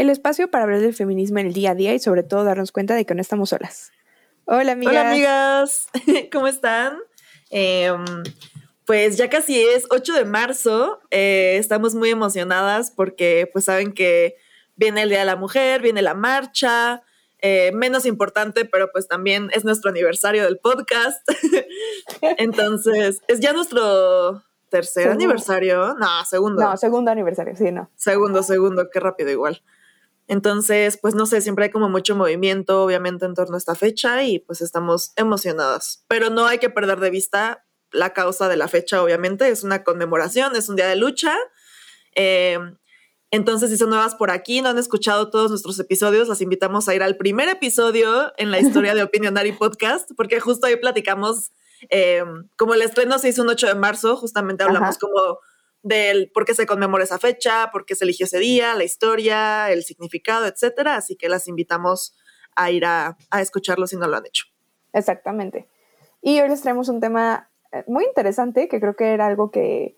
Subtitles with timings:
[0.00, 2.72] El espacio para hablar del feminismo en el día a día y sobre todo darnos
[2.72, 3.92] cuenta de que no estamos solas.
[4.46, 4.92] Hola, amigas.
[4.92, 5.88] Hola, amigas.
[6.32, 6.96] ¿Cómo están?
[7.50, 8.02] Em,
[8.86, 11.02] pues ya casi es 8 de marzo.
[11.10, 14.36] eh, estamos muy emocionadas porque pues saben que
[14.74, 17.02] viene el Día de la Mujer, viene la marcha.
[17.42, 21.20] eh, menos importante, pero pues también es nuestro aniversario del podcast.
[22.38, 25.24] Entonces, es ya nuestro tercer Segundo.
[25.24, 25.94] aniversario.
[25.98, 26.62] No, segundo.
[26.62, 27.90] No, segundo aniversario, sí, no.
[27.96, 29.62] Segundo, segundo, qué rápido igual.
[30.30, 34.22] Entonces, pues no sé, siempre hay como mucho movimiento, obviamente, en torno a esta fecha
[34.22, 36.04] y pues estamos emocionadas.
[36.06, 39.48] Pero no hay que perder de vista la causa de la fecha, obviamente.
[39.48, 41.36] Es una conmemoración, es un día de lucha.
[42.14, 42.60] Eh,
[43.32, 46.94] entonces, si son nuevas por aquí, no han escuchado todos nuestros episodios, las invitamos a
[46.94, 51.50] ir al primer episodio en la historia de Opinionary Podcast, porque justo ahí platicamos,
[51.88, 52.22] eh,
[52.56, 54.98] como el estreno se hizo un 8 de marzo, justamente hablamos Ajá.
[55.00, 55.40] como
[55.82, 59.70] del por qué se conmemora esa fecha, por qué se eligió ese día, la historia,
[59.70, 60.96] el significado, etcétera.
[60.96, 62.16] Así que las invitamos
[62.56, 64.46] a ir a, a escucharlo si no lo han hecho.
[64.92, 65.68] Exactamente.
[66.22, 69.96] Y hoy les traemos un tema eh, muy interesante que creo que era algo que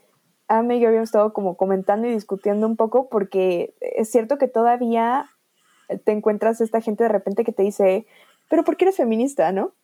[0.49, 4.49] Ame y yo habíamos estado como comentando y discutiendo un poco porque es cierto que
[4.49, 5.31] todavía
[6.05, 8.07] te encuentras esta gente de repente que te dice,
[8.49, 9.75] pero ¿por qué eres feminista, no?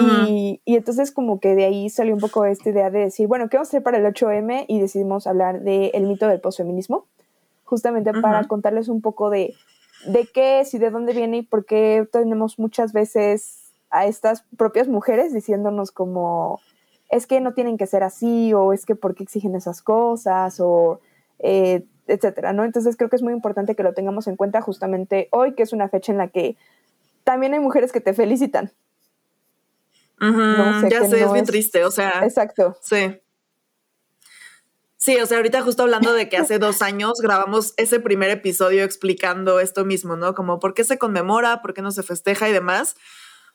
[0.00, 3.48] Y, y entonces como que de ahí salió un poco esta idea de decir, bueno,
[3.48, 4.64] ¿qué vamos a hacer para el 8M?
[4.68, 7.06] Y decidimos hablar del mito del posfeminismo,
[7.64, 9.54] justamente para contarles un poco de,
[10.06, 14.44] de qué es y de dónde viene y por qué tenemos muchas veces a estas
[14.56, 16.60] propias mujeres diciéndonos como,
[17.10, 20.58] es que no tienen que ser así o es que por qué exigen esas cosas
[20.60, 21.00] o...
[21.40, 22.64] eh, etcétera, ¿no?
[22.64, 25.72] Entonces creo que es muy importante que lo tengamos en cuenta justamente hoy, que es
[25.72, 26.56] una fecha en la que
[27.24, 28.72] también hay mujeres que te felicitan.
[30.22, 32.76] Ujú, No sé, ya sé, es bien es- triste, o sea, Exacto.
[32.80, 33.18] sí.
[34.96, 38.84] Sí, o sea, ahorita justo hablando de que hace dos años grabamos ese primer episodio
[38.84, 40.32] explicando esto mismo, ¿no?
[40.36, 42.94] Como por qué se conmemora, por qué no se festeja y demás.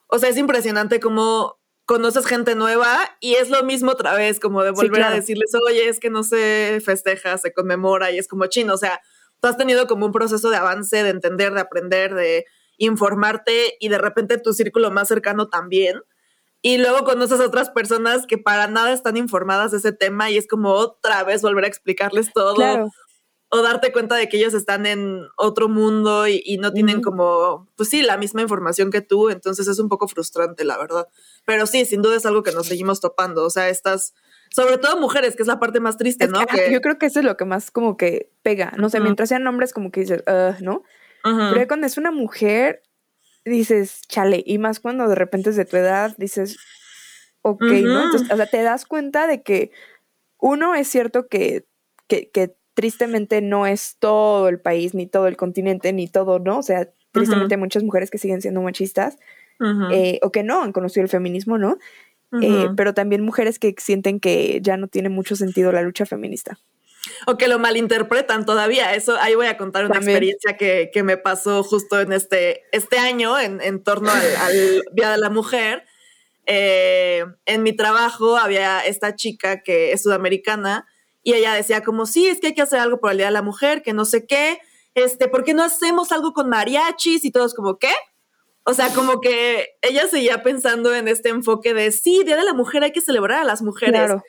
[0.07, 4.61] O sea, es impresionante cómo conoces gente nueva y es lo mismo otra vez, como
[4.61, 5.13] de Sí, volver claro.
[5.13, 8.73] a decirles, oye, es que no se festeja, se conmemora y es como chino.
[8.73, 8.99] O sea,
[9.39, 12.45] tú has tenido como un proceso de avance, de entender, de aprender, de
[12.75, 16.01] informarte y de repente tu círculo más cercano también.
[16.67, 20.37] Y luego conoces a otras personas que para nada están informadas de ese tema y
[20.37, 22.89] es como otra vez volver a explicarles todo Claro.
[23.49, 27.69] o darte cuenta de que ellos están en otro mundo y, y no tienen como,
[27.77, 31.07] pues sí, la misma información que tú, entonces es un poco frustrante, la verdad.
[31.45, 34.13] Pero sí, sin duda es algo que nos seguimos topando, o sea, estas,
[34.53, 36.45] sobre todo mujeres, que es la parte más triste, Es ¿no?
[36.45, 38.73] que, Que, Yo creo que eso es lo que más como que pega.
[38.77, 39.05] No sé, Ujú.
[39.05, 40.83] mientras sean hombres como que dices, "Ugh", ¿no?
[41.23, 41.53] Ujú.
[41.53, 42.81] Pero cuando es una mujer,
[43.49, 44.43] dices, chale.
[44.45, 46.57] Y más cuando de repente es de tu edad, dices,
[47.41, 48.05] ok, ¿no?
[48.05, 49.71] Entonces, o sea, te das cuenta de que
[50.39, 51.65] uno es cierto que,
[52.07, 56.59] que, que tristemente no es todo el país, ni todo el continente, ni todo, ¿no?
[56.59, 59.17] O sea, tristemente hay muchas mujeres que siguen siendo machistas
[59.91, 61.77] eh, o que no han conocido el feminismo, ¿no?
[62.41, 66.59] Eh, pero también mujeres que sienten que ya no tiene mucho sentido la lucha feminista.
[67.25, 68.93] O que lo malinterpretan todavía.
[68.93, 70.17] Eso, ahí voy a contar una También.
[70.17, 74.83] experiencia que, que me pasó justo en este, este año, en, en torno al, al
[74.93, 75.85] Día de la Mujer.
[76.45, 80.85] Eh, en mi trabajo había esta chica que es sudamericana
[81.21, 83.33] y ella decía como, sí, es que hay que hacer algo por el Día de
[83.33, 84.59] la Mujer, que no sé qué,
[84.95, 87.25] este, ¿por qué no hacemos algo con mariachis?
[87.25, 87.91] Y todos como, ¿qué?
[88.63, 92.53] O sea, como que ella seguía pensando en este enfoque de, sí, Día de la
[92.53, 93.99] Mujer, hay que celebrar a las mujeres.
[93.99, 94.23] Claro.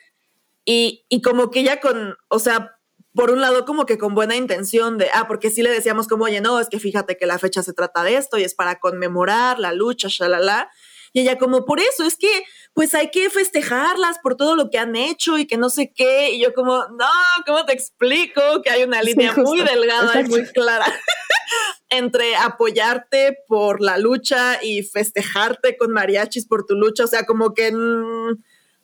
[0.65, 2.78] Y, y como que ella con, o sea,
[3.19, 6.23] por un lado como que con buena intención de, ah, porque sí le decíamos como,
[6.23, 8.79] oye, no, es que fíjate que la fecha se trata de esto y es para
[8.79, 10.71] conmemorar la lucha, shalala.
[11.11, 12.29] Y ella como, por eso, es que
[12.73, 16.31] pues hay que festejarlas por todo lo que han hecho y que no sé qué.
[16.31, 17.09] Y yo como, no,
[17.45, 18.41] ¿cómo te explico?
[18.63, 20.85] Que hay una Sí, línea muy delgada y muy clara
[21.89, 27.03] entre apoyarte por la lucha y festejarte con mariachis por tu lucha.
[27.03, 28.37] O sea, como que mm,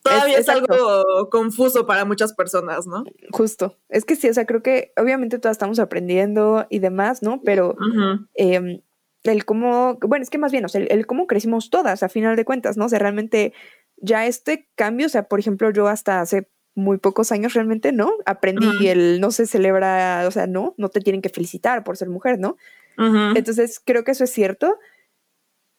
[0.05, 3.03] todavía es, algo confuso para muchas personas, ¿no?
[3.31, 3.77] Justo.
[3.89, 7.41] Es que sí, o sea, creo que obviamente todas estamos aprendiendo y demás, ¿no?
[7.43, 7.75] Pero
[8.35, 8.81] eh,
[9.23, 12.09] el cómo, bueno, es que más bien, o sea, el, el cómo crecimos todas a
[12.09, 12.85] final de cuentas, ¿no?
[12.85, 13.53] O sea, realmente
[13.97, 18.11] ya este cambio, o sea, por ejemplo, yo hasta hace muy pocos años realmente, ¿no?
[18.25, 22.09] Aprendí el no se celebra, o sea, no, no te tienen que felicitar por ser
[22.09, 22.57] mujer, ¿no?
[22.97, 24.77] Entonces, creo que eso es cierto.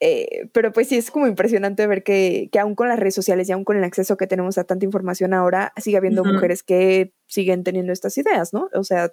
[0.00, 3.48] Eh, pero pues sí, es como impresionante ver que, que aún con las redes sociales
[3.48, 7.12] y aún con el acceso que tenemos a tanta información ahora, sigue habiendo mujeres que
[7.26, 8.68] siguen teniendo estas ideas, ¿no?
[8.74, 9.12] O sea,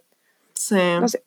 [0.55, 0.75] sí.
[0.75, 1.23] no sé.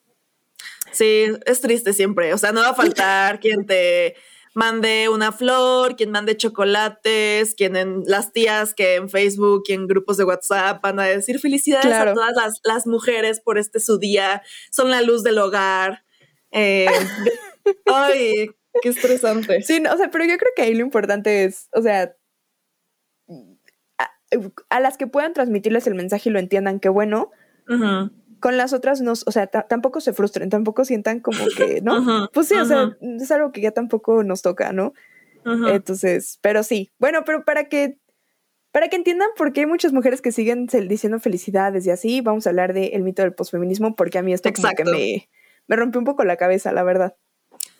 [0.93, 2.33] Sí, es triste siempre.
[2.33, 4.15] O sea, no va a faltar quien te
[4.55, 9.87] mande una flor, quien mande chocolates, quien en las tías que en Facebook y en
[9.87, 13.99] grupos de WhatsApp van a decir felicidades a todas las, las, mujeres por este su
[13.99, 16.05] día, son la luz del hogar.
[16.53, 16.87] Eh,
[17.85, 18.51] ay,
[18.83, 19.63] qué estresante.
[19.63, 22.15] Sí, o sea, pero yo creo que ahí lo importante es, o sea,
[24.71, 27.31] a, las que puedan transmitirles el mensaje y lo entiendan, qué bueno.
[28.39, 32.29] Con las otras no, o sea, tampoco se frustren, tampoco sientan como que, ¿no?
[32.33, 34.93] pues sí, o sea, es algo que ya tampoco nos toca, ¿no?
[35.45, 37.99] Entonces, pero sí, bueno, pero para que
[38.73, 42.47] para que entiendan por qué hay muchas mujeres que siguen diciendo felicidades y así, vamos
[42.47, 45.31] a hablar del mito del posfeminismo, porque a mí esto como que me,
[45.67, 47.17] me rompió un poco la cabeza, la verdad.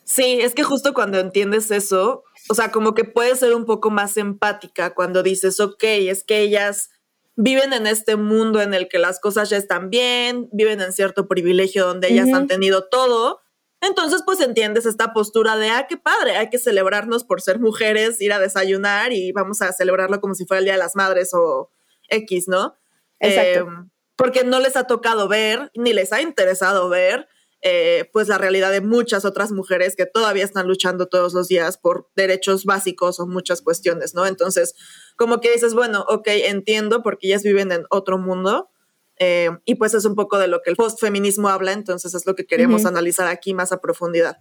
[0.07, 3.91] Sí, es que justo cuando entiendes eso, o sea, como que puedes ser un poco
[3.91, 6.91] más empática cuando dices, ok, es que ellas
[7.35, 11.27] viven en este mundo en el que las cosas ya están bien, viven en cierto
[11.27, 13.41] privilegio donde ellas han tenido todo.
[13.81, 18.21] Entonces, pues entiendes esta postura de, ah, qué padre, hay que celebrarnos por ser mujeres,
[18.21, 21.35] ir a desayunar y vamos a celebrarlo como si fuera el Día de las Madres
[21.35, 21.69] o
[22.09, 22.77] X, ¿no?
[23.19, 23.69] Exacto.
[23.69, 27.29] Em, porque no les ha tocado ver, ni les ha interesado ver
[27.63, 31.79] eh, pues la realidad de muchas otras mujeres que todavía están luchando todos los días
[31.79, 34.27] por derechos básicos o muchas cuestiones, ¿no?
[34.27, 34.75] Entonces,
[35.17, 38.71] como que dices, bueno, ok, entiendo porque ellas viven en otro mundo.
[39.19, 42.35] Eh, y pues es un poco de lo que el postfeminismo habla, entonces es lo
[42.35, 44.37] que queremos analizar aquí más a profundidad.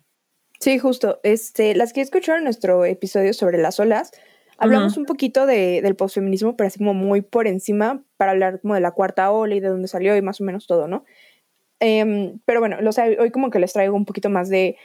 [0.60, 1.20] Sí, justo.
[1.24, 4.12] Este, las que escucharon nuestro episodio sobre las olas,
[4.58, 8.74] hablamos un poquito de, del postfeminismo, pero así como muy por encima, para hablar como
[8.74, 11.06] de la cuarta ola y de dónde salió y más o menos todo, ¿no?
[11.88, 12.78] Em, pero bueno,
[13.20, 14.76] hoy como que les traigo un poquito más de,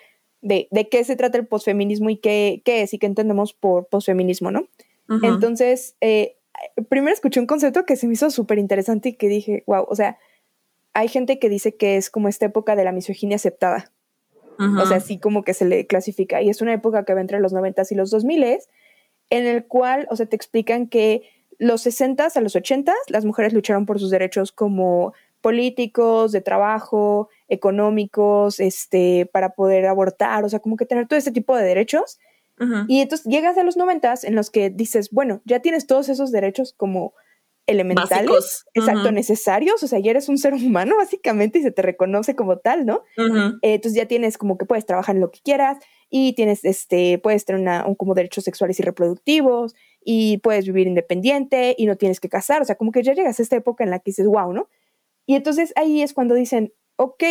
[0.43, 3.87] de, de qué se trata el posfeminismo y qué, qué, es y qué entendemos por
[3.87, 4.69] posfeminismo, ¿no?
[5.23, 6.37] Entonces, eh,
[6.91, 9.97] primero escuché un concepto que se me hizo súper interesante y que dije, wow, o
[9.97, 10.19] sea,
[10.93, 13.91] hay gente que dice que es como esta época de la misoginia aceptada.
[14.59, 16.43] O sea, así como que se le clasifica.
[16.43, 18.59] Y es una época que va entre los 90 y los 2000
[19.31, 21.23] en el cual, o sea, te explican que
[21.59, 27.29] los 60 a los 80 las mujeres lucharon por sus derechos como políticos, de trabajo,
[27.49, 32.19] económicos, este, para poder abortar, o sea, como que tener todo ese tipo de derechos.
[32.89, 36.31] Y entonces llegas a los noventas en los que dices, bueno, ya tienes todos esos
[36.31, 37.15] derechos como
[37.67, 42.35] elementales, exacto, necesarios, o sea, ya eres un ser humano básicamente y se te reconoce
[42.35, 43.03] como tal, ¿no?
[43.63, 45.79] entonces ya tienes como que puedes trabajar en lo que quieras
[46.11, 50.87] y tienes, este, puedes tener una, un, como derechos sexuales y reproductivos y puedes vivir
[50.87, 53.85] independiente y no tienes que casar, o sea, como que ya llegas a esta época
[53.85, 54.69] en la que dices, wow, ¿no?
[55.31, 57.23] Y entonces ahí es cuando dicen, ok,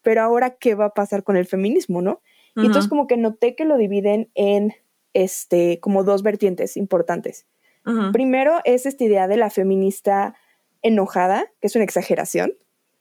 [0.00, 2.22] pero ahora qué va a pasar con el feminismo, ¿no?
[2.56, 4.72] Y entonces como que noté que lo dividen en
[5.12, 7.46] este como dos vertientes importantes.
[8.10, 10.34] Primero es esta idea de la feminista
[10.80, 12.54] enojada, que es una exageración.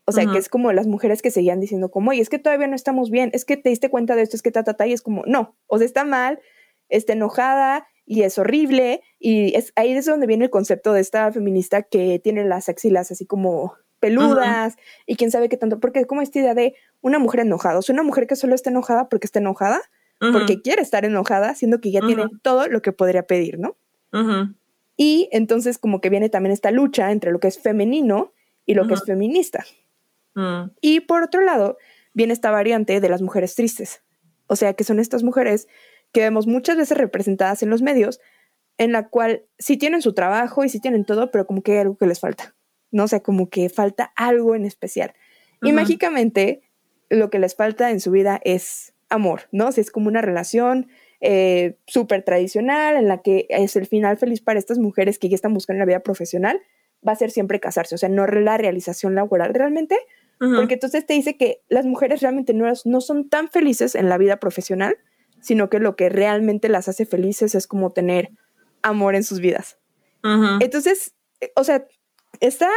[0.03, 2.67] O sea, que es como las mujeres que seguían diciendo como, oye, es que todavía
[2.67, 4.85] no estamos bien, es que te diste cuenta de esto, es que ta, ta, ta,
[4.85, 6.41] y es como, no, o sea, está mal,
[6.89, 11.31] está enojada y es horrible, y es ahí es donde viene el concepto de esta
[11.31, 14.75] feminista que tiene las axilas así como peludas
[15.05, 17.81] y quién sabe qué tanto, porque es como esta idea de una mujer enojada, o
[17.81, 19.79] sea, una mujer que solo está enojada porque está enojada,
[20.19, 23.75] porque quiere estar enojada, siendo que ya tiene todo lo que podría pedir, ¿no?
[24.97, 28.33] Y entonces como que viene también esta lucha entre lo que es femenino
[28.65, 29.65] y lo que es feminista.
[30.35, 30.71] Mm.
[30.79, 31.77] Y por otro lado,
[32.13, 34.03] viene esta variante de las mujeres tristes,
[34.47, 35.67] o sea, que son estas mujeres
[36.11, 38.19] que vemos muchas veces representadas en los medios,
[38.77, 41.77] en la cual sí tienen su trabajo y sí tienen todo, pero como que hay
[41.79, 42.53] algo que les falta.
[42.91, 43.07] ¿No?
[43.07, 45.13] sé, como que falta algo en especial.
[45.63, 46.63] Y mágicamente
[47.09, 49.67] lo que les falta en su vida es amor, ¿no?
[49.67, 50.87] O sea, es como una relación
[51.19, 55.35] eh, súper tradicional en la que es el final feliz para estas mujeres que ya
[55.35, 56.59] están buscando la vida profesional,
[57.07, 59.97] va a ser siempre casarse, o sea, no la realización laboral realmente,
[60.55, 64.17] porque entonces te dice que las mujeres realmente no, no son tan felices en la
[64.17, 64.97] vida profesional,
[65.39, 68.31] sino que lo que realmente las hace felices es como tener
[68.81, 69.77] amor en sus vidas.
[70.59, 71.85] Entonces, eh, o sea,
[72.41, 72.69] está,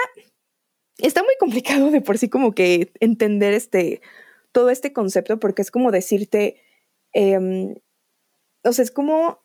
[0.99, 4.00] está muy complicado de por sí como que entender este,
[4.52, 6.62] todo este concepto porque es como decirte,
[7.12, 7.75] em,
[8.62, 9.42] o sea, es como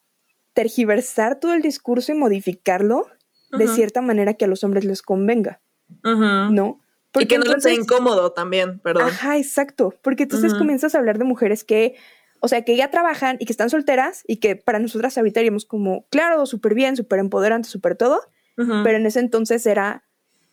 [0.54, 3.08] tergiversar todo el discurso y modificarlo
[3.52, 5.62] de cierta manera que a los hombres les convenga,
[6.04, 6.80] ¿no?
[7.12, 9.04] Porque y que no les sea incómodo también, perdón.
[9.04, 11.96] Ajá, exacto, porque entonces comienzas a hablar de mujeres que,
[12.42, 15.66] o sea, que ya trabajan y que están solteras y que para nosotras ahorita iríamos
[15.66, 18.22] como, claro, súper bien, súper empoderante, súper todo,
[18.56, 20.09] pero en ese entonces era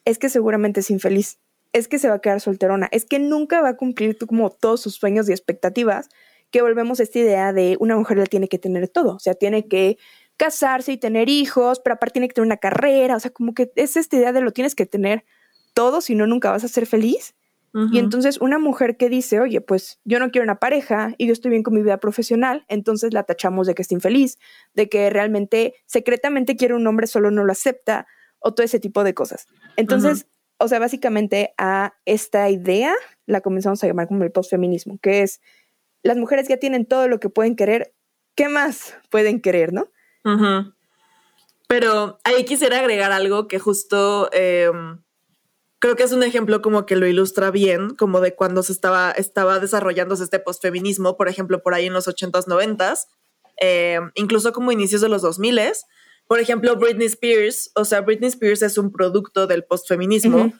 [0.06, 1.38] es que seguramente es infeliz,
[1.74, 4.80] es que se va a quedar solterona, es que nunca va a cumplir como todos
[4.80, 6.08] sus sueños y expectativas,
[6.50, 9.34] que volvemos a esta idea de una mujer la tiene que tener todo, o sea,
[9.34, 9.98] tiene que
[10.36, 13.70] casarse y tener hijos, pero aparte tiene que tener una carrera, o sea, como que
[13.74, 15.24] es esta idea de lo tienes que tener
[15.74, 17.34] todo, si no, nunca vas a ser feliz.
[17.92, 21.34] Y entonces una mujer que dice, oye, pues yo no quiero una pareja y yo
[21.34, 24.38] estoy bien con mi vida profesional, entonces la tachamos de que está infeliz,
[24.72, 28.06] de que realmente secretamente quiere un hombre, solo no lo acepta,
[28.40, 29.46] o todo ese tipo de cosas.
[29.76, 30.26] Entonces,
[30.58, 32.94] o sea, básicamente a esta idea
[33.26, 35.40] la comenzamos a llamar como el postfeminismo, que es
[36.02, 37.94] las mujeres ya tienen todo lo que pueden querer,
[38.34, 39.88] ¿qué más pueden querer, no?
[41.68, 45.02] Pero ahí quisiera agregar algo que justo em,
[45.78, 49.10] creo que es un ejemplo como que lo ilustra bien, como de cuando se estaba,
[49.10, 53.06] estaba desarrollándose este postfeminismo, por ejemplo, por ahí en los 80s, 90s,
[53.56, 55.84] em, incluso como inicios de los 2000s.
[56.26, 60.52] Por ejemplo, Britney Spears, o sea, Britney Spears es un producto del postfeminismo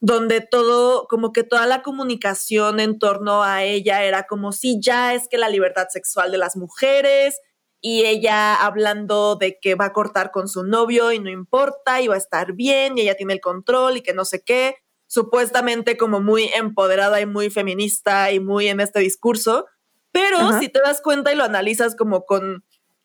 [0.00, 5.14] donde todo, como que toda la comunicación en torno a ella era como si ya
[5.14, 7.40] es que la libertad sexual de las mujeres
[7.80, 12.08] y ella hablando de que va a cortar con su novio y no importa y
[12.08, 14.76] va a estar bien y ella tiene el control y que no sé qué,
[15.06, 19.64] supuestamente como muy empoderada y muy feminista y muy en este discurso,
[20.12, 22.62] pero si te das cuenta y lo analizas como con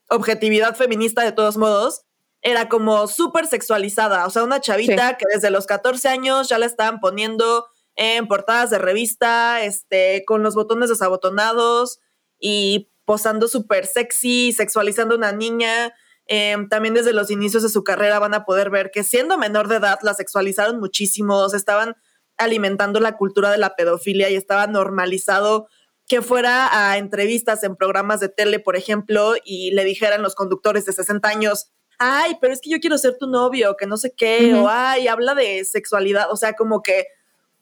[0.10, 2.02] objetividad feminista de todos modos,
[2.42, 6.66] era como súper sexualizada, o sea, una chavita que desde los 14 años ya la
[6.66, 12.00] estaban poniendo en portadas de revista, este, con los botones desabotonados
[12.40, 15.94] y posando súper sexy, sexualizando a una niña.
[16.26, 19.68] Em, también desde los inicios de su carrera van a poder ver que siendo menor
[19.68, 21.96] de edad la sexualizaron muchísimo, estaban
[22.38, 25.68] alimentando la cultura de la pedofilia y estaba normalizado
[26.08, 30.86] que fuera a entrevistas en programas de tele, por ejemplo, y le dijeran los conductores
[30.86, 34.14] de 60 años, ay, pero es que yo quiero ser tu novio, que no sé
[34.16, 37.08] qué, o ay, habla de sexualidad, o sea, como que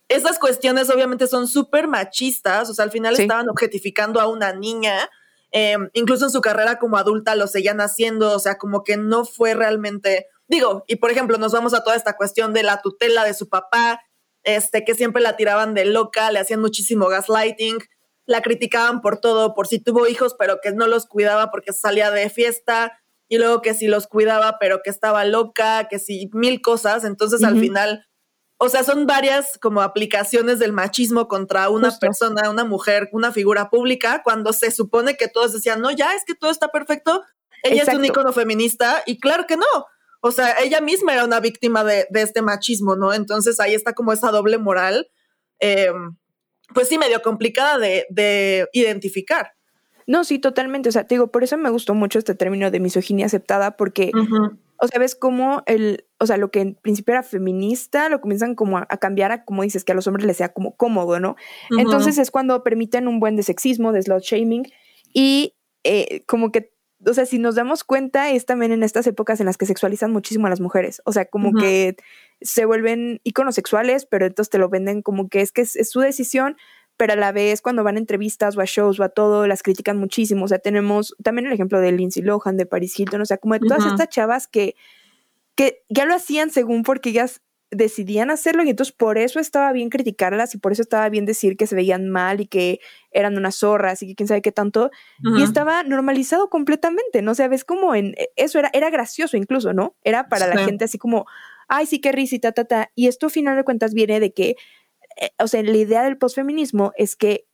[0.07, 5.09] esas cuestiones obviamente son súper machistas, o sea, al final estaban objetificando a una niña,
[5.51, 9.25] em, incluso en su carrera como adulta lo seguían haciendo, o sea, como que no
[9.25, 13.25] fue realmente, digo, y por ejemplo, nos vamos a toda esta cuestión de la tutela
[13.25, 14.01] de su papá,
[14.43, 17.79] este, que siempre la tiraban de loca, le hacían muchísimo gaslighting,
[18.27, 22.11] la criticaban por todo, por si tuvo hijos, pero que no los cuidaba porque salía
[22.11, 26.61] de fiesta, y luego que si los cuidaba, pero que estaba loca, que si mil
[26.61, 27.03] cosas.
[27.03, 28.05] Entonces al final,
[28.57, 33.69] o sea, son varias como aplicaciones del machismo contra una persona, una mujer, una figura
[33.69, 37.23] pública, cuando se supone que todos decían, no, ya es que todo está perfecto.
[37.63, 39.65] Ella es un icono feminista y claro que no.
[40.21, 43.13] O sea, ella misma era una víctima de, este machismo, ¿no?
[43.13, 45.09] Entonces ahí está como esa doble moral,
[45.59, 46.17] em,
[46.73, 49.56] pues sí, medio complicada de, de identificar.
[50.07, 50.89] No, sí, totalmente.
[50.89, 54.11] O sea, te digo, por eso me gustó mucho este término de misoginia aceptada, porque,
[54.77, 58.55] o sea, ves cómo el, o sea, lo que en principio era feminista, lo comienzan
[58.55, 61.35] como a, cambiar a, como dices, que a los hombres les sea como cómodo, ¿no?
[61.77, 64.63] Entonces es cuando permiten un buen de sexismo, de slot shaming,
[65.13, 66.71] y eh, como que
[67.05, 70.11] o sea, si nos damos cuenta, es también en estas épocas en las que sexualizan
[70.11, 71.01] muchísimo a las mujeres.
[71.05, 71.95] O sea, como que
[72.41, 75.99] se vuelven íconos sexuales, pero entonces te lo venden como que es que es, su
[75.99, 76.57] decisión,
[76.97, 79.63] pero a la vez cuando van a entrevistas o a shows o a todo, las
[79.63, 80.45] critican muchísimo.
[80.45, 83.53] O sea, tenemos también el ejemplo de Lindsay Lohan, de Paris Hilton, o sea, como
[83.53, 84.75] de todas estas chavas que,
[85.55, 89.89] que ya lo hacían según porque ellas decidían hacerlo y entonces por eso estaba bien
[89.89, 92.79] criticarlas y por eso estaba bien decir que se veían mal y que
[93.11, 94.89] eran unas zorras y que quién sabe qué tanto
[95.37, 97.31] y estaba normalizado completamente, ¿no?
[97.31, 99.97] O sea, ves como en e, eso era era gracioso incluso, ¿no?
[100.03, 101.25] Era para la gente así como,
[101.67, 104.21] ay, sí qué risa y ta ta ta y esto a final de cuentas viene
[104.21, 104.55] de que
[105.19, 107.47] eh, o sea, la idea del posfeminismo es que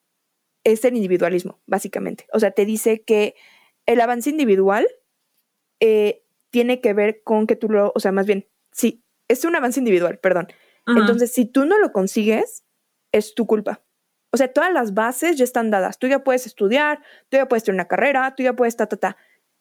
[0.63, 2.27] es el individualismo, básicamente.
[2.33, 3.35] O sea, te dice que
[3.85, 4.87] el avance individual
[5.79, 9.55] eh, tiene que ver con que tú lo, o sea, más bien, sí, es un
[9.55, 10.47] avance individual, perdón.
[10.85, 12.65] Entonces, si tú no lo consigues,
[13.13, 13.81] es tu culpa.
[14.31, 15.97] O sea, todas las bases ya están dadas.
[15.97, 18.97] Tú ya puedes estudiar, tú ya puedes tener una carrera, tú ya puedes ta, ta,
[18.97, 19.17] ta.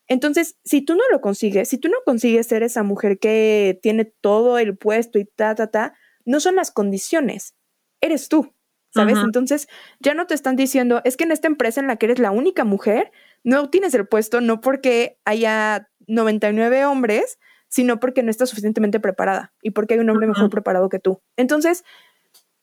[0.09, 4.04] Entonces, si tú no lo consigues, si tú no consigues ser esa mujer que tiene
[4.04, 5.94] todo el puesto y ta, ta, ta,
[6.25, 7.54] no son las condiciones,
[8.02, 8.52] eres tú,
[8.90, 9.16] ¿sabes?
[9.16, 9.68] Entonces
[10.00, 12.30] ya no te están diciendo, es que en esta empresa en la que eres la
[12.30, 13.11] única mujer,
[13.42, 19.54] no tienes el puesto, no porque haya 99 hombres, sino porque no estás suficientemente preparada
[19.62, 21.23] y porque hay un hombre mejor preparado que tú.
[21.38, 21.85] Entonces,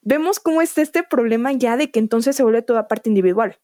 [0.01, 3.57] vemos cómo es este problema ya de que entonces se vuelve toda parte individual.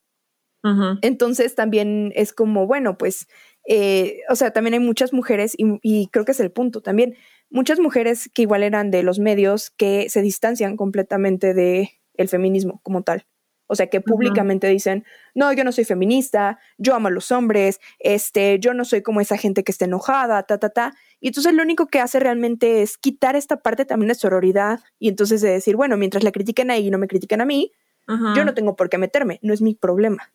[1.03, 3.27] Entonces también es como, bueno, pues,
[3.67, 7.15] eh, o sea, también hay muchas mujeres y, y, creo que es el punto también
[7.49, 12.79] muchas mujeres que igual eran de los medios que se distancian completamente de el feminismo
[12.83, 13.25] como tal.
[13.67, 17.79] O sea, que públicamente dicen, no, yo no soy feminista, yo amo a los hombres,
[17.97, 20.93] este, yo no soy como esa gente que está enojada, ta, ta, ta.
[21.19, 25.09] Y entonces lo único que hace realmente es quitar esta parte también de sororidad y
[25.09, 27.71] entonces de decir, bueno, mientras la critiquen ahí y no me critiquen a mí,
[28.07, 30.31] yo no tengo por qué meterme, no es mi problema.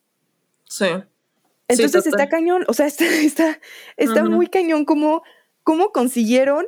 [0.64, 0.86] Sí.
[1.68, 3.60] Entonces está cañón, o sea, está, está,
[3.96, 5.22] está muy cañón como,
[5.62, 6.66] cómo consiguieron,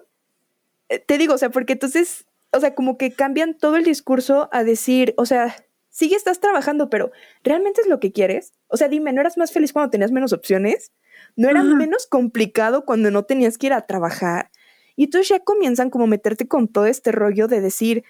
[0.99, 4.64] te digo, o sea, porque entonces, o sea, como que cambian todo el discurso a
[4.64, 5.56] decir, o sea,
[5.88, 7.12] sí estás trabajando, pero
[7.44, 8.54] ¿realmente es lo que quieres?
[8.68, 10.92] O sea, dime, ¿no eras más feliz cuando tenías menos opciones?
[11.37, 14.50] ¿No era menos complicado cuando no tenías que ir a trabajar?
[14.96, 18.04] Y entonces ya comienzan como a meterte con todo este rollo de decir,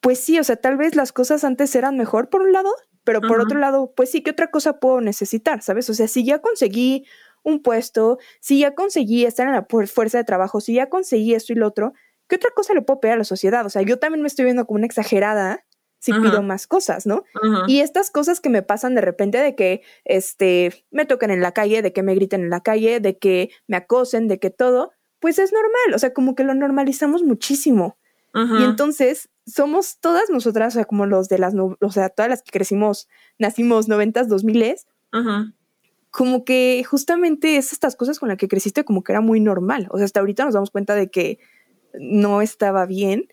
[0.00, 3.20] pues sí, o sea, tal vez las cosas antes eran mejor por un lado, pero
[3.20, 5.62] por otro lado, pues sí, ¿qué otra cosa puedo necesitar?
[5.62, 5.90] ¿Sabes?
[5.90, 7.04] O sea, si ya conseguí
[7.42, 11.52] un puesto, si ya conseguí estar en la fuerza de trabajo, si ya conseguí esto
[11.52, 11.92] y lo otro,
[12.28, 13.66] ¿qué otra cosa le puedo pedir a la sociedad?
[13.66, 15.64] O sea, yo también me estoy viendo como una exagerada
[15.98, 17.22] si pido más cosas, ¿no?
[17.68, 21.52] Y estas cosas que me pasan de repente de que este me tocan en la
[21.52, 24.90] calle, de que me griten en la calle, de que me acosen, de que todo,
[25.20, 27.98] pues es normal, o sea, como que lo normalizamos muchísimo.
[28.34, 32.42] Y entonces somos todas nosotras, o sea, como los de las, o sea, todas las
[32.42, 33.08] que crecimos,
[33.38, 34.86] nacimos noventas, dos miles,
[36.12, 39.88] como que justamente es estas cosas con las que creciste como que era muy normal.
[39.90, 41.38] O sea, hasta ahorita nos damos cuenta de que
[41.98, 43.28] no estaba bien,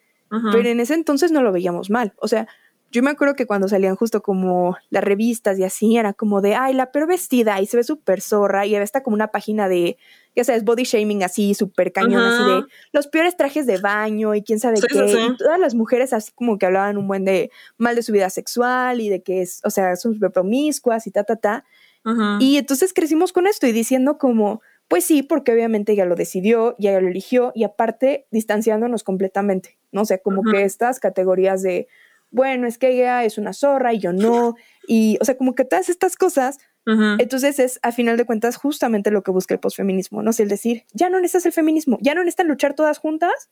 [0.52, 2.14] pero en ese entonces no lo veíamos mal.
[2.18, 2.48] O sea,
[2.90, 6.56] yo me acuerdo que cuando salían justo como las revistas y así, era como de,
[6.56, 9.98] ay, la peor vestida y se ve súper zorra y está como una página de,
[10.34, 14.42] ya sabes, body shaming así, súper cañón, así de los peores trajes de baño y
[14.42, 15.06] quién sabe qué.
[15.06, 18.30] Y todas las mujeres así como que hablaban un buen de mal de su vida
[18.30, 21.66] sexual y de que es, o sea, son súper promiscuas y ta, ta, ta.
[22.39, 26.75] Y entonces crecimos con esto y diciendo como, pues sí, porque obviamente ella lo decidió,
[26.79, 30.01] ya ella lo eligió y aparte distanciándonos completamente, ¿no?
[30.01, 31.88] O sea, como que estas categorías de
[32.32, 34.56] bueno, es que ella es una zorra y yo no,
[34.88, 36.60] y, o sea, como que todas estas cosas,
[37.20, 40.32] entonces es, a final de cuentas, justamente lo que busca el posfeminismo, ¿no?
[40.32, 43.51] Es el decir, ya no necesitas el feminismo, ya no necesitan luchar todas juntas,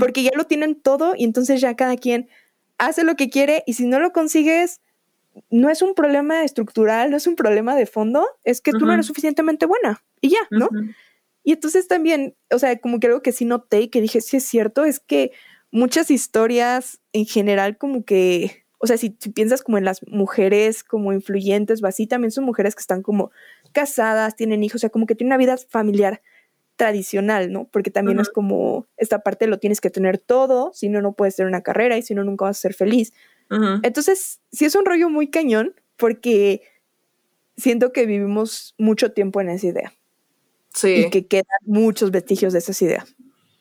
[0.00, 2.30] porque ya lo tienen todo y entonces ya cada quien
[2.78, 4.80] hace lo que quiere y si no lo consigues,
[5.50, 8.92] no es un problema estructural, no es un problema de fondo, es que tú no
[8.92, 10.68] eres suficientemente buena y ya, ¿no?
[11.42, 14.36] Y entonces también, o sea, como que algo que sí noté y que dije, sí
[14.36, 15.32] es cierto, es que
[15.70, 21.12] muchas historias en general como que, o sea, si, piensas como en las mujeres como
[21.12, 23.30] influyentes o así, también son mujeres que están como
[23.72, 26.22] casadas, tienen hijos, o sea, como que tienen una vida familiar
[26.76, 27.66] tradicional, ¿no?
[27.72, 31.34] Porque también es como esta parte lo tienes que tener todo, si no, no puedes
[31.34, 33.12] tener una carrera y si no, nunca vas a ser feliz.
[33.50, 36.62] Entonces, sí es un rollo muy cañón porque
[37.56, 39.92] siento que vivimos mucho tiempo en esa idea.
[40.74, 41.06] Sí.
[41.06, 43.06] Y que quedan muchos vestigios de esa idea.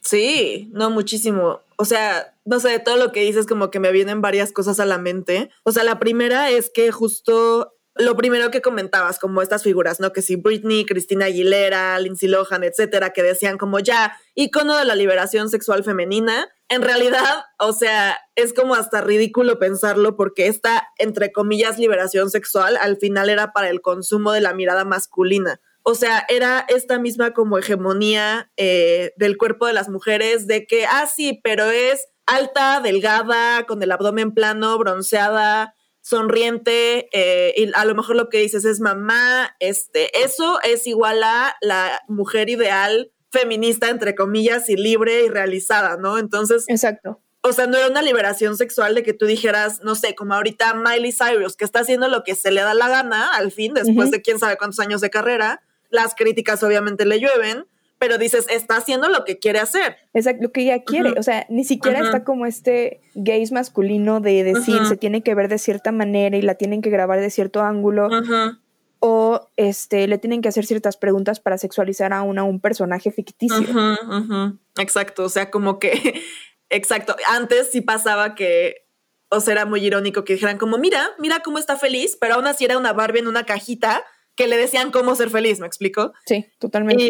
[0.02, 1.62] Sí, no, muchísimo.
[1.78, 4.86] O sea, no sé, todo lo que dices como que me vienen varias cosas a
[4.86, 5.50] la mente.
[5.63, 10.13] O sea, la primera es que justo lo primero que comentabas, como estas figuras, ¿no?
[10.13, 14.95] Que si Britney, Cristina Aguilera, Lindsay Lohan, etcétera, que decían como ya, icono de la
[14.95, 16.47] liberación sexual femenina.
[16.69, 22.77] En realidad, o sea, es como hasta ridículo pensarlo porque esta, entre comillas, liberación sexual
[22.77, 25.62] al final era para el consumo de la mirada masculina.
[25.84, 30.86] O sea, era esta misma como hegemonía eh, del cuerpo de las mujeres de que,
[30.86, 37.86] ah, sí, pero es alta, delgada, con el abdomen plano, bronceada, sonriente, eh, y a
[37.86, 43.13] lo mejor lo que dices es mamá, este, eso es igual a la mujer ideal
[43.31, 46.17] feminista, entre comillas, y libre y realizada, ¿no?
[46.17, 46.65] Entonces.
[46.67, 47.21] Exacto.
[47.41, 50.73] O sea, no era una liberación sexual de que tú dijeras, no sé, como ahorita
[50.73, 54.11] Miley Cyrus, que está haciendo lo que se le da la gana, al fin, después
[54.11, 57.65] de quién sabe cuántos años de carrera, las críticas obviamente le llueven,
[57.99, 59.95] pero dices, está haciendo lo que quiere hacer.
[60.13, 61.13] Exacto, lo que ella quiere.
[61.17, 65.47] O sea, ni siquiera está como este gaze masculino de decir, se tiene que ver
[65.47, 68.09] de cierta manera y la tienen que grabar de cierto ángulo.
[68.99, 73.67] O este, le tienen que hacer ciertas preguntas para sexualizar a, una, un personaje ficticio.
[74.77, 76.21] Exacto, o sea, como que,
[76.69, 78.88] exacto, antes sí pasaba que,
[79.29, 82.47] o sea, era muy irónico que dijeran como, mira, mira cómo está feliz, pero aún
[82.47, 84.03] así era una Barbie en una cajita
[84.36, 86.13] que le decían cómo ser feliz, ¿me explico?
[86.25, 87.10] Sí, totalmente.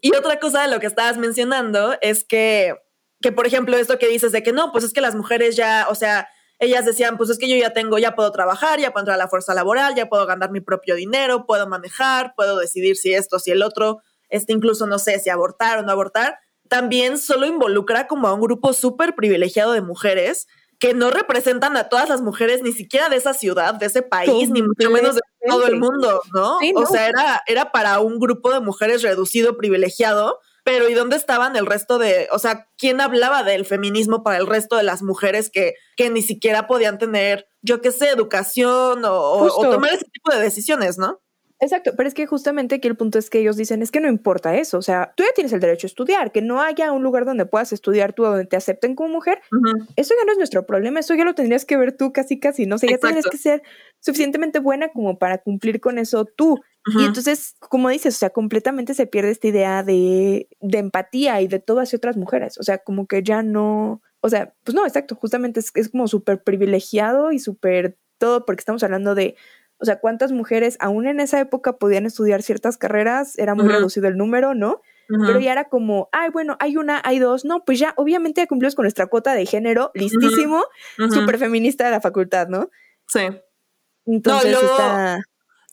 [0.00, 2.74] Y, otra cosa de lo que estabas mencionando es que,
[3.20, 5.86] que, por ejemplo, esto que dices de que no, pues es que las mujeres ya,
[5.90, 6.28] o sea,
[6.62, 9.24] ellas decían, pues es que yo ya tengo, ya puedo trabajar, ya puedo entrar a
[9.24, 13.40] la fuerza laboral, ya puedo ganar mi propio dinero, puedo manejar, puedo decidir si esto,
[13.40, 18.06] si el otro, este incluso no sé si abortar o no abortar, también solo involucra
[18.06, 20.46] como a un grupo súper privilegiado de mujeres
[20.78, 24.48] que no representan a todas las mujeres ni siquiera de esa ciudad, de ese país,
[24.48, 26.58] ni mucho menos de todo el mundo, ¿no?
[26.76, 31.56] O sea, era, era para un grupo de mujeres reducido, privilegiado, pero ¿y dónde estaban
[31.56, 35.50] el resto de, o sea, quién hablaba del feminismo para el resto de las mujeres
[35.50, 40.40] que, que ni siquiera podían tener, yo qué sé, educación o, tomar ese tipo de
[40.40, 41.20] decisiones, ¿no?
[41.62, 44.08] Exacto, pero es que justamente aquí el punto es que ellos dicen, es que no
[44.08, 47.04] importa eso, o sea, tú ya tienes el derecho a estudiar, que no haya un
[47.04, 49.40] lugar donde puedas estudiar tú, donde te acepten como mujer,
[49.94, 52.66] eso ya no es nuestro problema, eso ya lo tendrías que ver tú casi casi,
[52.66, 52.74] ¿no?
[52.74, 53.62] O sea, ya tendrías que ser
[54.00, 56.58] suficientemente buena como para cumplir con eso tú.
[56.84, 61.46] Y entonces, como dices, o sea, completamente se pierde esta idea de, de empatía y
[61.46, 64.84] de todo hacia otras mujeres, o sea, como que ya no, o sea, pues no,
[64.84, 69.36] exacto, justamente es, es como súper privilegiado y súper todo porque estamos hablando de
[69.82, 74.06] o sea, cuántas mujeres aún en esa época podían estudiar ciertas carreras, era muy reducido
[74.06, 74.80] el número, ¿no?
[75.08, 78.46] Pero ya era como, ay, bueno, hay una, hay dos, no, pues ya, obviamente ya
[78.46, 80.64] cumplimos con nuestra cuota de género, listísimo,
[80.96, 82.70] súper feminista de la facultad, ¿no?
[83.08, 83.22] Sí.
[84.06, 85.20] Entonces está...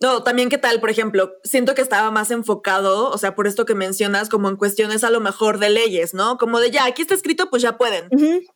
[0.01, 3.65] No, también qué tal, por ejemplo, siento que estaba más enfocado, o sea, por esto
[3.65, 6.37] que mencionas, como en cuestiones a lo mejor de leyes, ¿no?
[6.37, 8.07] Como de ya, aquí está escrito, pues ya pueden.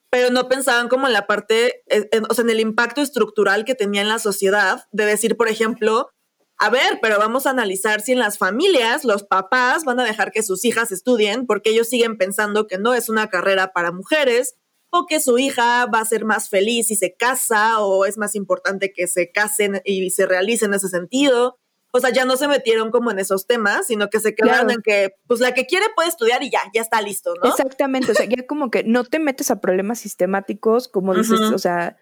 [0.10, 3.76] Pero no pensaban como en la parte, eh, o sea, en el impacto estructural que
[3.76, 6.10] tenía en la sociedad, de decir, por ejemplo,
[6.58, 10.32] a ver, pero vamos a analizar si en las familias los papás van a dejar
[10.32, 14.56] que sus hijas estudien porque ellos siguen pensando que no es una carrera para mujeres
[14.96, 18.36] o que su hija va a ser más feliz si se casa o es más
[18.36, 21.58] importante que se casen y se realice en ese sentido.
[21.92, 24.82] O sea, ya no se metieron como en esos temas, sino que se quedaron en
[24.84, 27.50] que, pues la que quiere puede estudiar y ya, ya está listo, ¿no?
[27.50, 31.58] Exactamente, o sea, ya como que no te metes a problemas sistemáticos, como dices, o
[31.58, 31.98] sea,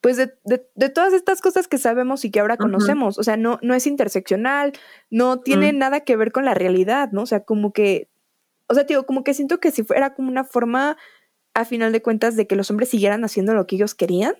[0.00, 3.58] pues de, de, todas estas cosas que sabemos y que ahora conocemos, o sea, no,
[3.60, 4.72] no es interseccional,
[5.10, 7.22] no tiene nada que ver con la realidad, ¿no?
[7.22, 8.08] O sea, como que,
[8.68, 10.96] o sea, digo, como que siento que si fuera como una forma
[11.56, 14.34] a final de cuentas de que los hombres siguieran haciendo lo que ellos querían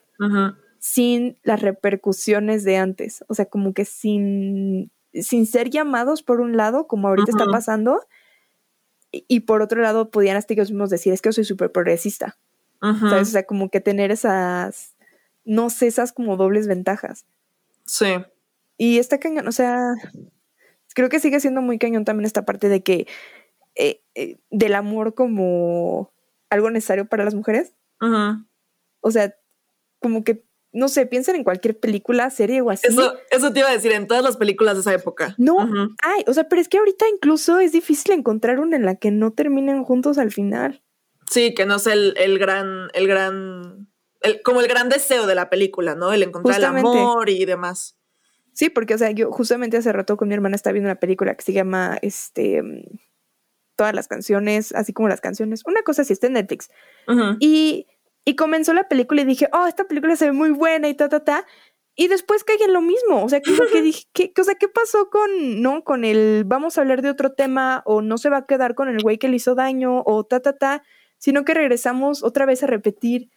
[0.78, 3.24] sin las repercusiones de antes.
[3.28, 8.02] O sea, como que sin, sin ser llamados por un lado, como ahorita está pasando,
[9.10, 12.36] y, por otro lado podían hasta ellos mismos decir, es que yo soy súper progresista.
[12.82, 14.94] O sea, como que tener esas,
[15.46, 17.24] no sé, esas como dobles ventajas.
[17.86, 18.14] Sí.
[18.76, 19.94] Y está cañón, o sea,
[20.94, 23.06] creo que sigue siendo muy cañón también esta parte de que
[23.74, 26.12] eh, eh, del amor como
[26.50, 27.74] algo necesario para las mujeres.
[29.00, 29.34] O sea,
[30.00, 32.86] como que, no sé, piensen en cualquier película, serie o así.
[32.86, 35.34] Eso, eso te iba a decir, en todas las películas de esa época.
[35.38, 35.58] No,
[36.02, 39.10] ay, o sea, pero es que ahorita incluso es difícil encontrar una en la que
[39.10, 40.82] no terminen juntos al final.
[41.30, 43.88] Sí, que no sea el, gran, el gran,
[44.44, 46.12] como el gran deseo de la película, ¿no?
[46.12, 47.96] El encontrar el amor y demás.
[48.52, 51.34] Sí, porque, o sea, yo justamente hace rato con mi hermana estaba viendo una película
[51.34, 52.62] que se llama, este,
[53.76, 55.62] todas las canciones, así como las canciones.
[55.66, 56.70] Una cosa así, está en Netflix.
[57.40, 57.86] y,
[58.24, 61.08] y comenzó la película y dije, oh, esta película se ve muy buena y ta,
[61.08, 61.46] ta, ta.
[61.94, 63.24] Y después caí en lo mismo.
[63.24, 66.76] O sea, que, que dije, ¿qué, o sea, ¿qué pasó con, no, con el vamos
[66.76, 69.28] a hablar de otro tema o no se va a quedar con el güey que
[69.28, 70.82] le hizo daño o ta, ta, ta,
[71.18, 73.30] sino que regresamos otra vez a repetir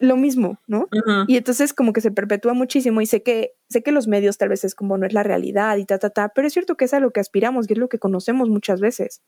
[0.00, 0.88] lo mismo, ¿no?
[1.28, 4.48] Y entonces como que se perpetúa muchísimo y sé que sé que los medios tal
[4.48, 6.86] vez es como no es la realidad y ta ta ta, pero es cierto que
[6.86, 9.20] es a lo que aspiramos y es lo que conocemos muchas veces.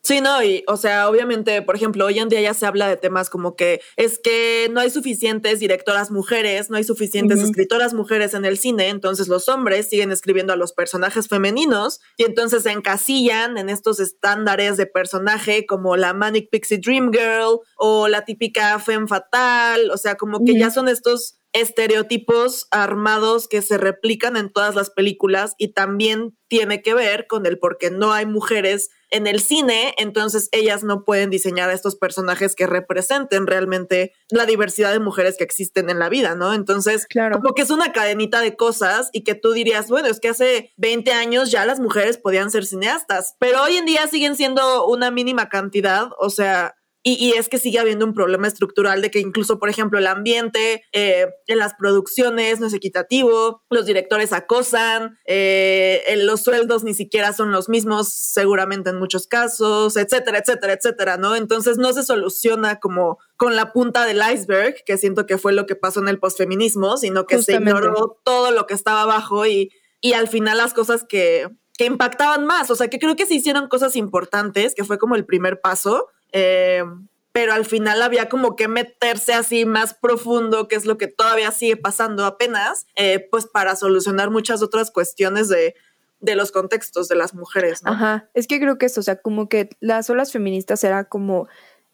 [0.00, 2.96] Sí, no, y o sea, obviamente, por ejemplo, hoy en día ya se habla de
[2.96, 8.32] temas como que es que no hay suficientes directoras mujeres, no hay suficientes escritoras mujeres
[8.32, 12.70] en el cine, entonces los hombres siguen escribiendo a los personajes femeninos y entonces se
[12.70, 18.78] encasillan en estos estándares de personaje como la Manic Pixie Dream Girl o la típica
[18.78, 24.52] femme fatal, o sea, como que ya son estos estereotipos armados que se replican en
[24.52, 28.90] todas las películas y también tiene que ver con el por qué no hay mujeres
[29.10, 34.44] en el cine, entonces ellas no pueden diseñar a estos personajes que representen realmente la
[34.44, 36.52] diversidad de mujeres que existen en la vida, ¿no?
[36.52, 37.40] Entonces, claro.
[37.40, 40.72] como que es una cadenita de cosas y que tú dirías, bueno, es que hace
[40.76, 45.10] 20 años ya las mujeres podían ser cineastas, pero hoy en día siguen siendo una
[45.10, 49.58] mínima cantidad, o sea, y, es que sigue habiendo un problema estructural de que incluso,
[49.58, 56.02] por ejemplo, el ambiente eh, en las producciones no es equitativo, los directores acosan, eh,
[56.18, 61.36] los sueldos ni siquiera son los mismos, seguramente en muchos casos, etcétera, etcétera, etcétera, ¿no?
[61.36, 65.66] Entonces no se soluciona como con la punta del iceberg, que siento que fue lo
[65.66, 69.70] que pasó en el posfeminismo, sino que se ignoró todo lo que estaba abajo y,
[70.00, 73.34] y al final las cosas que, que impactaban más, o sea, que creo que se
[73.34, 76.84] hicieron cosas importantes, que fue como el primer paso, eh,
[77.32, 81.52] pero al final había como que meterse así más profundo, que es lo que todavía
[81.52, 85.74] sigue pasando apenas, eh, pues para solucionar muchas otras cuestiones de,
[86.20, 87.84] de los contextos de las mujeres.
[87.84, 87.92] ¿no?
[87.92, 91.48] Ajá, es que creo que eso, o sea, como que las olas feministas era como,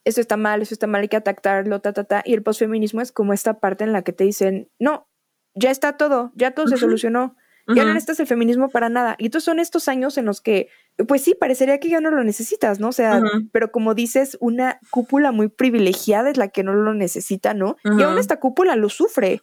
[0.04, 3.00] eso está mal, eso está mal, hay que atacarlo, ta, ta, ta, y el posfeminismo
[3.00, 5.06] es como esta parte en la que te dicen, no,
[5.54, 7.36] ya está todo, ya todo se solucionó,
[7.68, 9.16] ya no necesitas el feminismo para nada.
[9.18, 10.68] Y entonces son estos años en los que,
[11.08, 12.88] pues sí, parecería que ya no lo necesitas, ¿no?
[12.88, 13.20] O sea,
[13.52, 17.76] pero como dices, una cúpula muy privilegiada es la que no lo necesita, ¿no?
[17.84, 19.42] Y aún esta cúpula lo sufre.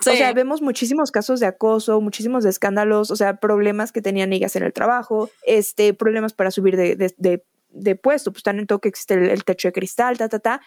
[0.00, 4.32] O sea, vemos muchísimos casos de acoso, muchísimos de escándalos, o sea, problemas que tenían
[4.32, 8.80] ellas en el trabajo, este, problemas para subir de, de, de, puesto, pues en todo
[8.80, 10.60] que existe el, techo de cristal, ta, ta, ta.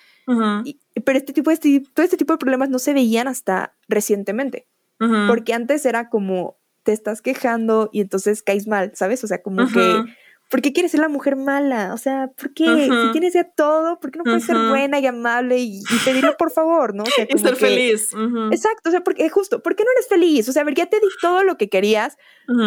[1.05, 4.67] pero este tipo, este, todo este tipo de problemas no se veían hasta recientemente,
[5.27, 9.23] porque antes era como, te estás quejando y entonces caes mal, ¿sabes?
[9.23, 10.03] O sea, como que
[10.49, 11.93] ¿por qué quieres ser la mujer mala?
[11.93, 12.65] O sea, ¿por qué?
[12.65, 16.51] Si tienes ya todo, ¿por qué no puedes ser buena y amable y, pedirlo por
[16.51, 17.03] favor, no?
[17.03, 18.11] O sea, y ser feliz.
[18.51, 20.47] Exacto, o sea, porque justo, ¿por qué no eres feliz?
[20.49, 22.17] O sea, a ver, ya te di todo lo que querías,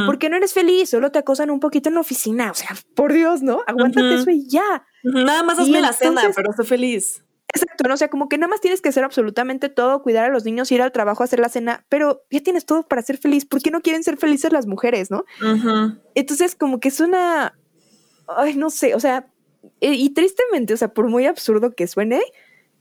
[0.07, 0.91] ¿por qué no eres feliz?
[0.91, 3.63] Solo te acosan un poquito en la oficina, o sea, por Dios, ¿no?
[3.67, 4.87] Aguántate eso y ya.
[5.03, 7.23] Nada más hazme la cena, pero sé feliz.
[7.55, 7.95] Exacto, ¿no?
[7.95, 10.71] o sea, como que nada más tienes que hacer absolutamente todo, cuidar a los niños,
[10.71, 13.47] ir al trabajo, hacer la cena, pero ya tienes todo para ser feliz.
[13.47, 15.25] ¿Por qué no quieren ser felices las mujeres, no?
[16.15, 17.59] Entonces, como que es una,
[18.29, 19.29] ay, no sé, o sea,
[19.81, 22.23] y, tristemente, o sea, por muy absurdo que suene,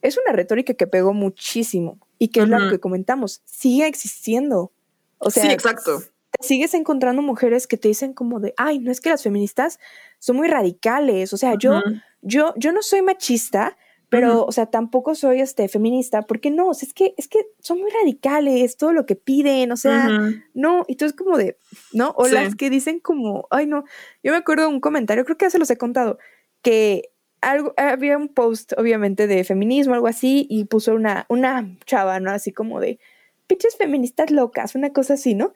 [0.02, 4.72] es una retórica que pegó muchísimo y que es lo que comentamos, sigue existiendo.
[5.18, 6.04] O sea, sí, exacto.
[6.40, 9.80] sigues encontrando mujeres que te dicen como de, ay, no es que las feministas
[10.20, 11.82] son muy radicales, o sea, yo,
[12.22, 13.78] yo, yo no soy machista,
[14.10, 17.40] pero, o sea, tampoco soy este feminista, porque no, o sea, es que, es que
[17.60, 20.10] son muy radicales, todo lo que piden, o sea,
[20.54, 21.58] no, y tú es como de,
[21.92, 22.14] ¿no?
[22.18, 23.84] O las que dicen como, ay, no,
[24.24, 26.20] yo me acuerdo de un comentario, creo que ya se los he contado,
[26.62, 27.10] que
[27.42, 32.32] algo, había un post, obviamente, de feminismo, algo así, y puso una, una chava, ¿no?
[32.32, 33.00] Así como de,
[33.48, 35.54] pinches feministas locas, una cosa así, ¿no?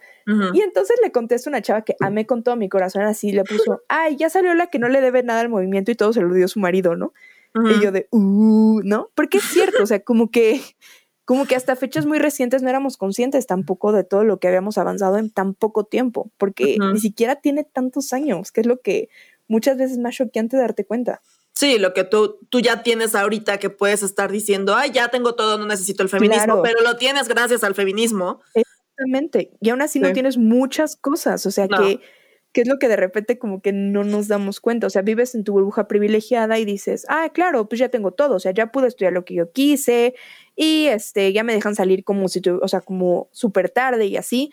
[0.53, 3.81] Y entonces le contesta una chava que amé con todo mi corazón, así le puso,
[3.89, 6.33] ay, ya salió la que no le debe nada al movimiento y todo se lo
[6.33, 7.13] dio su marido, ¿no?
[7.53, 9.09] Y yo de, uh, ¿no?
[9.15, 10.61] Porque es cierto, o sea, como que,
[11.25, 14.77] como que hasta fechas muy recientes no éramos conscientes tampoco de todo lo que habíamos
[14.77, 19.09] avanzado en tan poco tiempo, porque ni siquiera tiene tantos años, que es lo que
[19.47, 21.21] muchas veces es más choqueante darte cuenta.
[21.53, 25.35] Sí, lo que tú, tú ya tienes ahorita que puedes estar diciendo, ay, ya tengo
[25.35, 28.39] todo, no necesito el feminismo, pero lo tienes gracias al feminismo.
[28.53, 29.51] Exactamente.
[29.59, 31.99] Y aún así no tienes muchas cosas, o sea que
[32.53, 34.87] que es lo que de repente como que no nos damos cuenta.
[34.87, 38.35] O sea, vives en tu burbuja privilegiada y dices, ah, claro, pues ya tengo todo,
[38.35, 40.15] o sea, ya pude estudiar lo que yo quise
[40.55, 44.17] y este, ya me dejan salir como si, tu, o sea, como súper tarde y
[44.17, 44.51] así,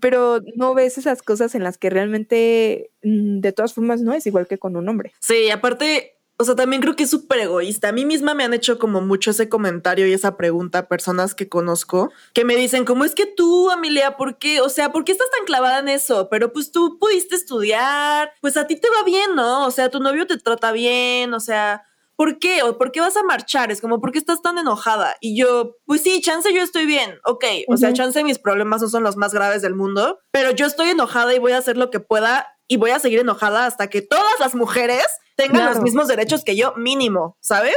[0.00, 4.26] pero no ves esas cosas en las que realmente, mm, de todas formas, no es
[4.26, 5.12] igual que con un hombre.
[5.20, 7.88] Sí, aparte, o sea, también creo que es súper egoísta.
[7.88, 11.34] A mí misma me han hecho como mucho ese comentario y esa pregunta a personas
[11.34, 14.60] que conozco que me dicen, ¿cómo es que tú, Amelia, por qué?
[14.60, 16.28] O sea, ¿por qué estás tan clavada en eso?
[16.30, 19.66] Pero pues tú pudiste estudiar, pues a ti te va bien, ¿no?
[19.66, 21.84] O sea, tu novio te trata bien, o sea,
[22.16, 22.62] ¿por qué?
[22.62, 23.70] ¿O por qué vas a marchar?
[23.70, 25.16] Es como, ¿por qué estás tan enojada?
[25.20, 28.88] Y yo, pues sí, chance yo estoy bien, ok, o sea, chance mis problemas no
[28.88, 31.90] son los más graves del mundo, pero yo estoy enojada y voy a hacer lo
[31.90, 35.04] que pueda y voy a seguir enojada hasta que todas las mujeres
[35.36, 37.76] tengan los mismos derechos que yo, mínimo, ¿sabes?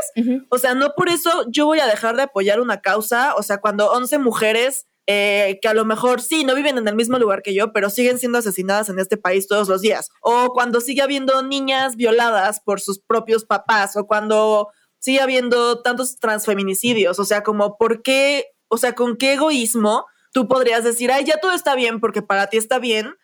[0.49, 3.59] O sea, no por eso yo voy a dejar de apoyar una causa, o sea,
[3.59, 7.43] cuando 11 mujeres eh, que a lo mejor sí, no viven en el mismo lugar
[7.43, 10.09] que yo, pero siguen siendo asesinadas en este país todos los días.
[10.21, 14.69] O cuando sigue habiendo niñas violadas por sus propios papás, o cuando
[15.05, 17.19] sigue habiendo tantos transfeminicidios.
[17.19, 18.45] O sea, como, ¿por qué?
[18.67, 22.47] O sea, ¿con qué egoísmo tú podrías decir, ay, ya todo está bien porque para
[22.47, 23.15] ti está bien?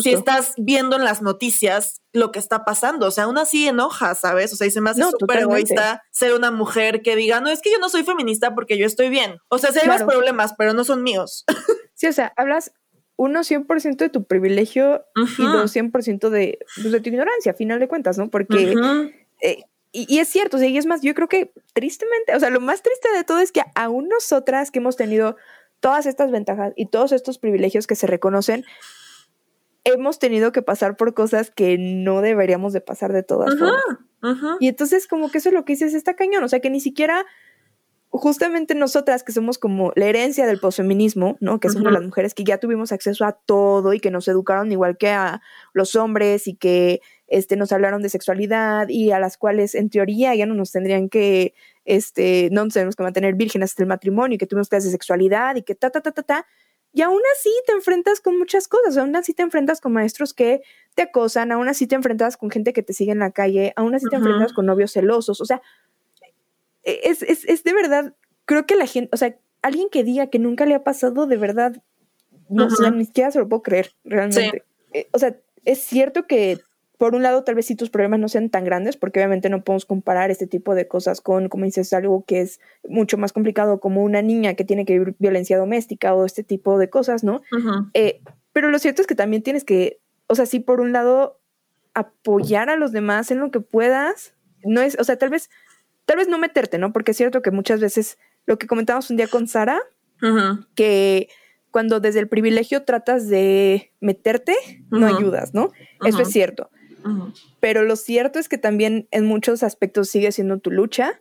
[0.00, 3.06] Si estás viendo en las noticias lo que está pasando.
[3.06, 4.52] O sea, aún así enoja, ¿sabes?
[4.52, 7.60] O sea, y se me hace súper egoísta ser una mujer que diga, no, es
[7.60, 9.38] que yo no soy feminista porque yo estoy bien.
[9.48, 11.44] O sea, sí hay más problemas, pero no son míos.
[11.94, 12.72] sí, o sea, hablas
[13.16, 15.04] uno 100% de tu privilegio
[15.38, 18.30] y dos 100% de, pues, de tu ignorancia, a final de cuentas, ¿no?
[18.30, 18.74] Porque...
[19.40, 22.48] Eh, y, es cierto, o sea, y es más, yo creo que tristemente, o sea,
[22.48, 25.36] lo más triste de todo es que aún nosotras que hemos tenido
[25.80, 28.64] todas estas ventajas y todos estos privilegios que se reconocen,
[29.84, 33.82] hemos tenido que pasar por cosas que no deberíamos de pasar de todas formas.
[34.60, 36.80] Y entonces como que eso es lo que dices, está cañón, o sea que ni
[36.80, 37.26] siquiera
[38.12, 41.60] justamente nosotras que somos como la herencia del posfeminismo, ¿no?
[41.60, 44.98] Que somos las mujeres que ya tuvimos acceso a todo y que nos educaron igual
[44.98, 45.40] que a
[45.72, 50.34] los hombres y que este, nos hablaron de sexualidad y a las cuales en teoría
[50.34, 51.54] ya no nos tendrían que,
[51.86, 54.92] este, no nos tenemos que mantener vírgenes hasta el matrimonio y que tuvimos clases de
[54.92, 56.46] sexualidad y que ta, ta, ta, ta, ta.
[56.92, 60.62] Y aún así te enfrentas con muchas cosas, aún así te enfrentas con maestros que
[60.94, 63.94] te acosan, aún así te enfrentas con gente que te sigue en la calle, aún
[63.94, 65.62] así te enfrentas con novios celosos, o sea,
[66.82, 70.26] e, es, es, es, de verdad, creo que la gente, o sea, alguien que diga
[70.28, 71.82] que nunca le ha pasado, de verdad,
[72.50, 74.64] no sé, ni siquiera se lo puedo creer, realmente.
[74.92, 76.60] Eh, o sea, es cierto que
[77.02, 79.64] por un lado, tal vez si tus problemas no sean tan grandes, porque obviamente no
[79.64, 83.80] podemos comparar este tipo de cosas con, como dices, algo que es mucho más complicado,
[83.80, 87.42] como una niña que tiene que vivir violencia doméstica o este tipo de cosas, ¿no?
[87.92, 91.40] Eh, pero lo cierto es que también tienes que, o sea, sí, por un lado,
[91.92, 95.50] apoyar a los demás en lo que puedas, no es, o sea, tal vez,
[96.04, 96.92] tal vez no meterte, ¿no?
[96.92, 99.80] Porque es cierto que muchas veces, lo que comentamos un día con Sara,
[100.76, 101.30] que
[101.72, 104.54] cuando desde el privilegio tratas de meterte,
[104.88, 105.72] no ayudas, ¿no?
[106.04, 106.70] Eso es cierto.
[107.60, 111.18] Pero lo cierto es que también en muchos aspectos sigue siendo tu lucha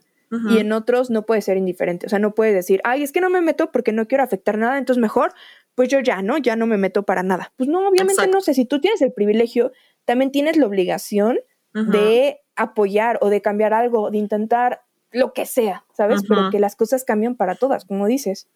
[0.50, 2.06] y en otros no puede ser indiferente.
[2.06, 4.58] O sea, no puedes decir, ay, es que no me meto porque no quiero afectar
[4.58, 5.34] nada, entonces mejor,
[5.76, 6.38] pues yo ya, ¿no?
[6.38, 7.52] Ya no me meto para nada.
[7.58, 9.74] Pues no, obviamente no sé, si tú tienes el privilegio,
[10.06, 11.40] también tienes la obligación
[11.74, 16.22] de apoyar o de cambiar algo, de intentar lo que sea, ¿sabes?
[16.28, 18.48] Pero que las cosas cambian para todas, como dices.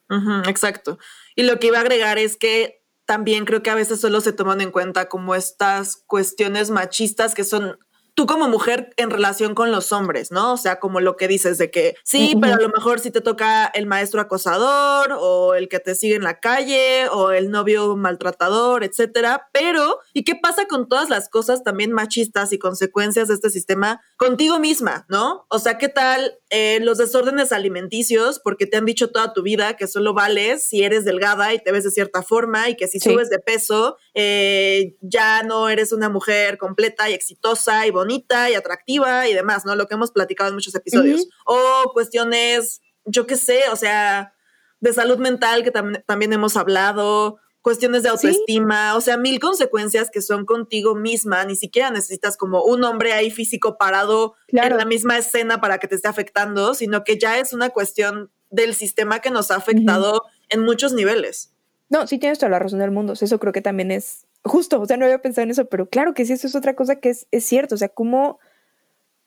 [0.47, 0.97] exacto.
[1.35, 4.33] Y lo que iba a agregar es que también creo que a veces solo se
[4.33, 7.77] toman en cuenta como estas cuestiones machistas que son
[8.15, 10.53] tú como mujer en relación con los hombres, ¿no?
[10.53, 13.19] O sea, como lo que dices de que sí, pero a lo mejor si te
[13.19, 17.97] toca el maestro acosador o el que te sigue en la calle o el novio
[17.97, 19.49] maltratador, etcétera.
[19.51, 24.01] Pero, ¿y qué pasa con todas las cosas también machistas y consecuencias de este sistema
[24.15, 25.45] contigo misma, ¿no?
[25.49, 28.39] O sea, ¿qué tal eh, los desórdenes alimenticios?
[28.39, 31.73] Porque te han dicho toda tu vida que solo vales si eres delgada y te
[31.73, 36.07] ves de cierta forma y que si subes de peso eh, ya no eres una
[36.07, 39.75] mujer completa y exitosa y bonita bonita y atractiva y demás, ¿no?
[39.75, 41.27] Lo que hemos platicado en muchos episodios.
[41.45, 44.33] O cuestiones, yo qué sé, o sea,
[44.79, 50.21] de salud mental que también hemos hablado, cuestiones de autoestima, o sea, mil consecuencias que
[50.21, 55.17] son contigo misma, ni siquiera necesitas como un hombre ahí físico parado en la misma
[55.17, 59.31] escena para que te esté afectando, sino que ya es una cuestión del sistema que
[59.31, 61.53] nos ha afectado en muchos niveles.
[61.89, 64.85] No, sí tienes toda la razón del mundo, eso creo que también es justo, o
[64.85, 67.09] sea, no había pensado en eso, pero claro que sí, eso es otra cosa que
[67.09, 68.39] es, cierto, o sea, cómo,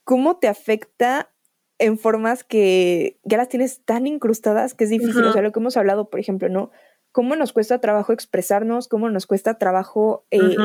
[0.04, 1.30] cómo te afecta
[1.78, 5.58] en formas que ya las tienes tan incrustadas que es difícil, o sea, lo que
[5.58, 6.70] hemos hablado, por ejemplo, ¿no?
[7.12, 10.56] Cómo nos cuesta trabajo expresarnos, cómo nos cuesta trabajo eh,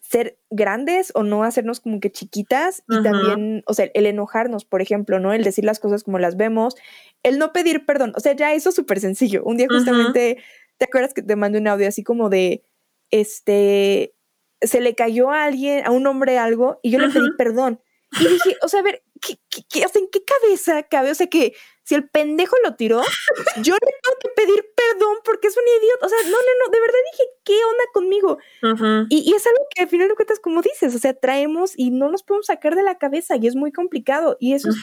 [0.00, 4.80] ser grandes o no hacernos como que chiquitas y también, o sea, el enojarnos, por
[4.80, 5.32] ejemplo, ¿no?
[5.32, 6.74] El decir las cosas como las vemos,
[7.22, 9.42] el no pedir perdón, o sea, ya eso es súper sencillo.
[9.44, 10.38] Un día justamente,
[10.78, 12.62] ¿te acuerdas que te mandé un audio así como de,
[13.10, 14.14] este,
[14.60, 17.80] se le cayó a alguien, a un hombre algo, y yo le pedí perdón.
[18.20, 19.38] Y dije, o sea, a ver, ¿qué,
[19.70, 21.10] qué, ¿en qué cabeza cabe?
[21.10, 23.02] O sea, que si el pendejo lo tiró,
[23.62, 26.06] yo le tengo que pedir perdón porque es un idiota.
[26.06, 28.38] O sea, no, no, no, de verdad dije, ¿qué onda conmigo?
[29.08, 32.10] y, es algo que al final de cuentas, como dices, o sea, traemos y no
[32.10, 34.36] nos podemos sacar de la cabeza y es muy complicado.
[34.40, 34.76] Y eso es,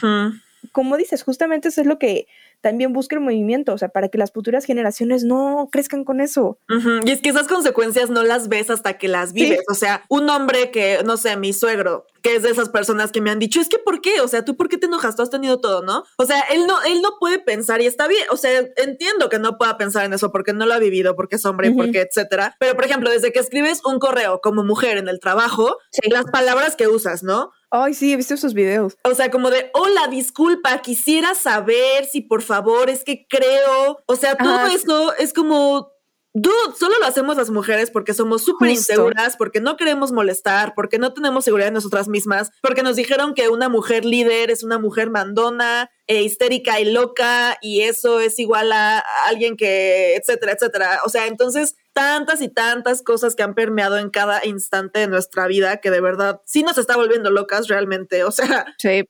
[0.72, 2.26] como dices, justamente eso es lo que
[2.60, 6.58] también busca el movimiento, o sea, para que las futuras generaciones no crezcan con eso.
[7.04, 9.60] Y es que esas consecuencias no las ves hasta que las vives.
[9.70, 13.20] O sea, un hombre que, no sé, mi suegro, que es de esas personas que
[13.20, 14.20] me han dicho, es que ¿por qué?
[14.20, 15.14] O sea, ¿tú por qué te enojas?
[15.14, 16.02] Tú has tenido todo, ¿no?
[16.18, 18.24] O sea, él no, él no puede pensar y está bien.
[18.30, 21.36] O sea, entiendo que no pueda pensar en eso porque no lo ha vivido, porque
[21.36, 22.56] es hombre, porque etcétera.
[22.58, 25.78] Pero, por ejemplo, desde que escribes un correo como mujer en el trabajo,
[26.10, 27.52] las palabras que usas, ¿no?
[27.70, 28.96] Ay, sí, he visto esos videos.
[29.04, 33.98] O sea, como de, hola, disculpa, quisiera saber si por favor es que creo.
[34.06, 35.90] O sea, todo eso es como
[36.38, 40.98] Dude, solo lo hacemos las mujeres porque somos súper inseguras, porque no queremos molestar, porque
[40.98, 44.78] no tenemos seguridad en nosotras mismas, porque nos dijeron que una mujer líder es una
[44.78, 51.00] mujer mandona, e histérica y loca, y eso es igual a alguien que, etcétera, etcétera.
[51.06, 55.46] O sea, entonces, tantas y tantas cosas que han permeado en cada instante de nuestra
[55.46, 58.22] vida que de verdad sí nos está volviendo locas realmente.
[58.22, 59.08] O sea, sí.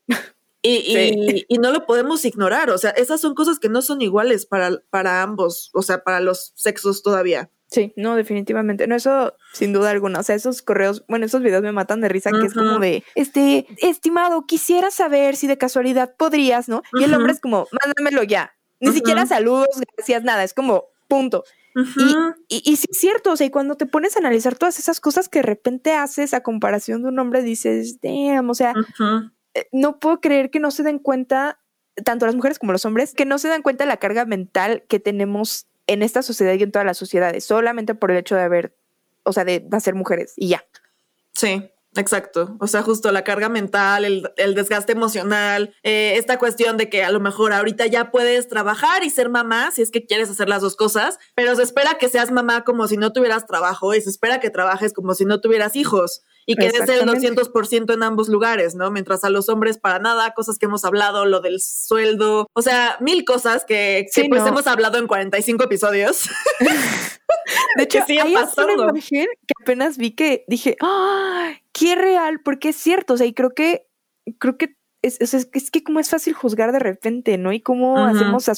[0.63, 2.71] Y, y, no lo podemos ignorar.
[2.71, 6.21] O sea, esas son cosas que no son iguales para, para ambos, o sea, para
[6.21, 7.51] los sexos todavía.
[7.69, 8.87] Sí, no, definitivamente.
[8.87, 10.21] No, eso sin duda alguna.
[10.21, 13.03] O sea, esos correos, bueno, esos videos me matan de risa, que es como de,
[13.17, 16.83] este, estimado, quisiera saber si de casualidad podrías, ¿no?
[16.93, 18.57] Y el hombre es como, mándamelo ya.
[18.79, 20.45] Ni siquiera saludos, gracias, nada.
[20.45, 21.45] Es como, punto.
[22.49, 25.01] y, y, sí es cierto, o sea, y cuando te pones a analizar todas esas
[25.01, 28.73] cosas que de repente haces a comparación de un hombre, dices, damn, o sea,
[29.55, 31.61] eh, no puedo creer que no se den cuenta,
[32.03, 34.85] tanto las mujeres como los hombres, que no se dan cuenta de la carga mental
[34.89, 38.43] que tenemos en esta sociedad y en todas las sociedades, solamente por el hecho de
[38.43, 38.75] haber,
[39.23, 40.65] o sea, de nacer mujeres y ya.
[41.33, 41.71] Sí.
[41.97, 47.05] Exacto, o sea, justo la carga mental, el, desgaste emocional, eh, esta cuestión de que
[47.05, 50.49] a lo mejor ahorita ya puedes trabajar y ser mamá, si es que quieres hacer
[50.49, 54.01] las dos cosas, pero se espera que seas mamá como si no tuvieras trabajo y
[54.01, 58.03] se espera que trabajes como si no tuvieras hijos y que des el 200% en
[58.05, 58.91] ambos lugares, ¿no?
[58.93, 62.97] Mientras a los hombres para nada, cosas que hemos hablado, lo del sueldo, o sea,
[63.01, 66.29] mil cosas que, pues hemos hablado en 45 episodios.
[67.77, 71.57] De hecho, sí hay una imagen que apenas vi que dije, ¡ay!
[71.73, 73.87] qué real, porque es cierto, o sea, y creo que,
[74.39, 77.53] creo que es, es, es, que como es fácil juzgar de repente, ¿no?
[77.53, 78.49] Y cómo hacemos,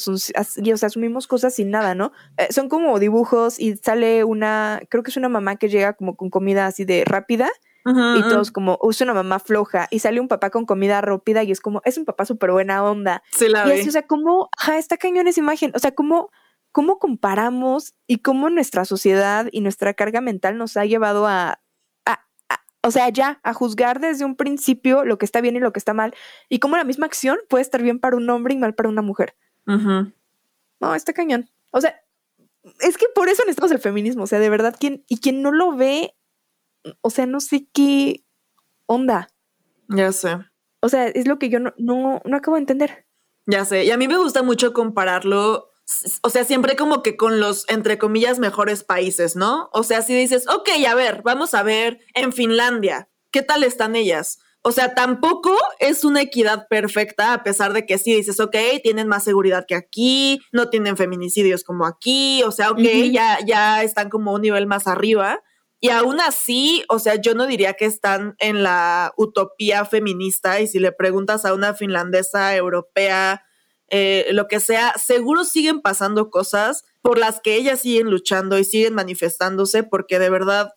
[0.57, 2.11] y, o sea, asumimos cosas sin nada, ¿no?
[2.37, 6.15] Eh, son como dibujos y sale una, creo que es una mamá que llega como
[6.15, 7.49] con comida así de rápida.
[7.85, 11.51] y todos como, usa una mamá floja y sale un papá con comida rápida y
[11.51, 13.23] es como, es un papá súper buena onda.
[13.31, 16.29] Sí, la y así, o sea, como, ajá, está cañón esa imagen, o sea, como
[16.71, 21.61] cómo comparamos y cómo nuestra sociedad y nuestra carga mental nos ha llevado a,
[22.81, 25.79] o sea, ya, a juzgar desde un principio lo que está bien y lo que
[25.79, 26.13] está mal,
[26.47, 29.01] y cómo la misma acción puede estar bien para un hombre y mal para una
[29.01, 29.35] mujer.
[29.65, 31.49] No, está cañón.
[31.71, 32.01] O sea,
[32.79, 35.51] es que por eso necesitamos el feminismo, o sea, de verdad, quien, y quien no
[35.51, 36.15] lo ve,
[37.01, 38.23] o sea, no sé qué
[38.85, 39.29] onda.
[39.89, 40.37] Ya sé.
[40.81, 43.05] O sea, es lo que yo no, no, no acabo de entender.
[43.45, 45.68] Ya sé, y a mí me gusta mucho compararlo
[46.21, 49.69] o sea, siempre como que con los, entre comillas, mejores países, ¿no?
[49.73, 53.95] O sea, si dices, ok, a ver, vamos a ver en Finlandia, ¿qué tal están
[53.95, 54.39] ellas?
[54.61, 59.07] O sea, tampoco es una equidad perfecta, a pesar de que sí dices, ok, tienen
[59.07, 62.81] más seguridad que aquí, no tienen feminicidios como aquí, o sea, ok,
[63.11, 65.41] ya, ya están como un nivel más arriba.
[65.81, 70.59] Y aún así, o sea, yo no diría que están en la utopía feminista.
[70.59, 73.45] Y si le preguntas a una finlandesa europea,
[73.91, 78.63] eh, lo que sea, seguro siguen pasando cosas por las que ellas siguen luchando y
[78.63, 80.73] siguen manifestándose porque de verdad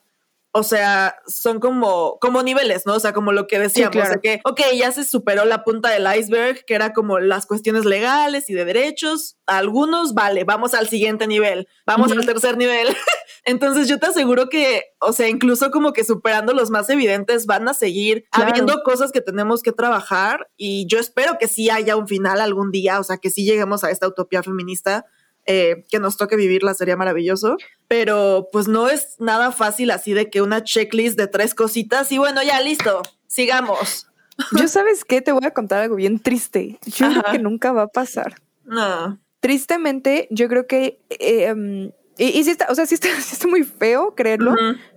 [0.54, 2.94] o sea, son como, como niveles, ¿no?
[2.94, 5.88] O sea, como lo que decíamos, o sea que, ok, ya se superó la punta
[5.88, 9.38] del iceberg, que era como las cuestiones legales y de derechos.
[9.46, 12.88] algunos, vale, vamos al siguiente nivel, vamos al tercer nivel.
[13.44, 17.66] Entonces yo te aseguro que, o sea, incluso como que superando los más evidentes, van
[17.66, 22.06] a seguir habiendo cosas que tenemos que trabajar y yo espero que sí haya un
[22.06, 25.06] final algún día, o sea, que sí lleguemos a esta utopía feminista
[25.46, 27.56] eh, que nos toque vivirla sería maravilloso,
[27.88, 32.18] pero pues no es nada fácil así de que una checklist de tres cositas y
[32.18, 34.06] bueno, ya listo, sigamos.
[34.58, 36.78] Yo sabes qué, te voy a contar algo bien triste.
[36.86, 38.36] Yo creo que nunca va a pasar.
[38.64, 39.18] No.
[39.40, 41.00] Tristemente, yo creo que...
[41.10, 43.08] Eh, em, y, sí está, o sea, sí está,
[43.48, 44.54] muy feo creerlo,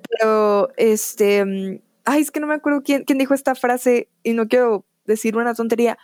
[0.09, 1.37] pero este...
[1.39, 4.85] Em, ay, es que no me acuerdo quién, quién dijo esta frase y no quiero
[5.05, 5.97] decir una tontería,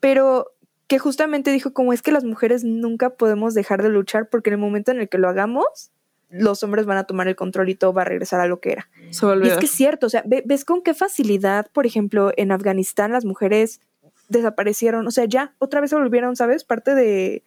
[0.00, 0.51] pero
[0.92, 4.54] que justamente dijo como es que las mujeres nunca podemos dejar de luchar porque en
[4.54, 5.90] el momento en el que lo hagamos,
[6.28, 8.72] los hombres van a tomar el control y todo va a regresar a lo que
[8.72, 8.90] era.
[9.00, 13.10] y es que es cierto, o sea, ves con qué facilidad, por ejemplo, en Afganistán
[13.10, 13.80] las mujeres
[14.28, 16.62] desaparecieron, o sea, ya otra vez se volvieron, ¿sabes?
[16.62, 17.42] Parte de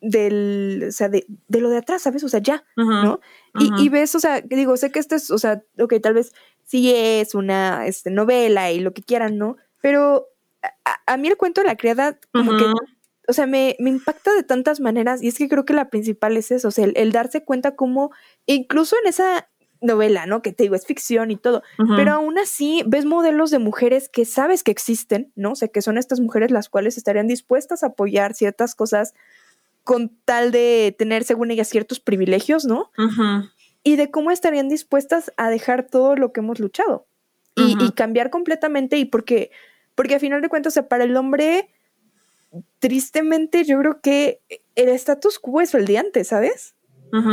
[0.00, 2.24] del, o sea, de, de lo de atrás, ¿sabes?
[2.24, 3.20] O sea, ya, ¿no?
[3.56, 6.32] y, y, ves, o sea, digo, sé que esto es, o sea, ok, tal vez
[6.64, 9.58] sí es una este, novela y lo que quieran, ¿no?
[9.80, 10.26] Pero
[11.06, 12.64] a, mí el cuento de la criada, como que,
[13.28, 16.50] o sea, me, impacta de tantas maneras y es que creo que la principal es
[16.50, 18.10] eso, o sea, el, darse cuenta como,
[18.46, 19.48] incluso en esa
[19.80, 20.42] novela, ¿no?
[20.42, 21.62] Que te digo, es ficción y todo,
[21.96, 25.52] pero aún así ves modelos de mujeres que sabes que existen, ¿no?
[25.52, 29.14] O sea, que son estas mujeres las cuales estarían dispuestas a apoyar ciertas cosas
[29.82, 32.90] con tal de tener, según ellas, ciertos privilegios, ¿no?
[33.82, 37.06] Y de cómo estarían dispuestas a dejar todo lo que hemos luchado
[37.56, 39.50] y, y cambiar completamente y porque
[40.00, 41.68] porque a final de cuentas, o sea, para el hombre,
[42.78, 44.40] tristemente, yo creo que
[44.74, 46.74] el status quo es el de antes, ¿sabes?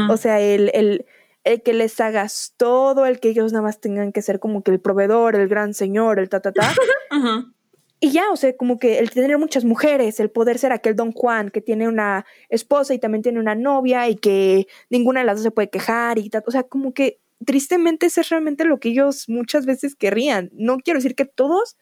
[0.10, 1.06] O sea, el, el,
[1.46, 4.72] el, que les hagas todo, el que ellos nada más tengan que ser como que
[4.72, 6.74] el proveedor, el gran señor, el ta, ta, ta.
[8.02, 11.14] Y ya, o sea, como que el tener muchas mujeres, el poder ser aquel don
[11.14, 15.38] Juan que tiene una esposa y también tiene una novia y que ninguna de las
[15.38, 16.44] dos se puede quejar y tal.
[16.46, 20.50] O sea, como que tristemente eso es realmente lo que ellos muchas veces querrían.
[20.52, 21.78] No quiero decir que todos,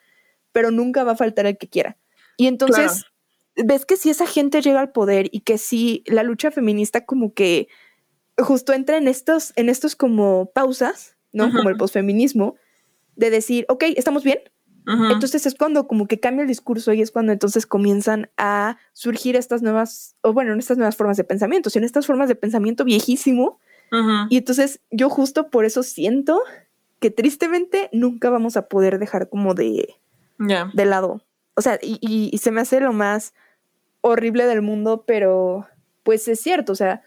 [0.55, 1.97] pero nunca va a faltar el que quiera.
[2.37, 3.03] Y entonces,
[3.57, 7.33] ves que si esa gente llega al poder y que si la lucha feminista como
[7.33, 7.67] que
[8.37, 11.51] justo entra en estos, en estos como pausas, ¿no?
[11.51, 12.55] Como el posfeminismo,
[13.17, 14.39] de decir, ok, ¿estamos bien?
[15.11, 19.35] Entonces es cuando como que cambia el discurso y es cuando entonces comienzan a surgir
[19.35, 22.85] estas nuevas, o bueno, en estas nuevas formas de pensamiento, en estas formas de pensamiento
[22.85, 23.59] viejísimo.
[24.29, 26.39] Y entonces yo justo por eso siento
[26.99, 29.95] que tristemente nunca vamos a poder dejar como de,
[30.37, 31.21] de lado.
[31.55, 33.33] O sea, y, se me hace lo más
[34.01, 35.67] horrible del mundo, pero
[36.03, 37.01] pues es cierto, o sea,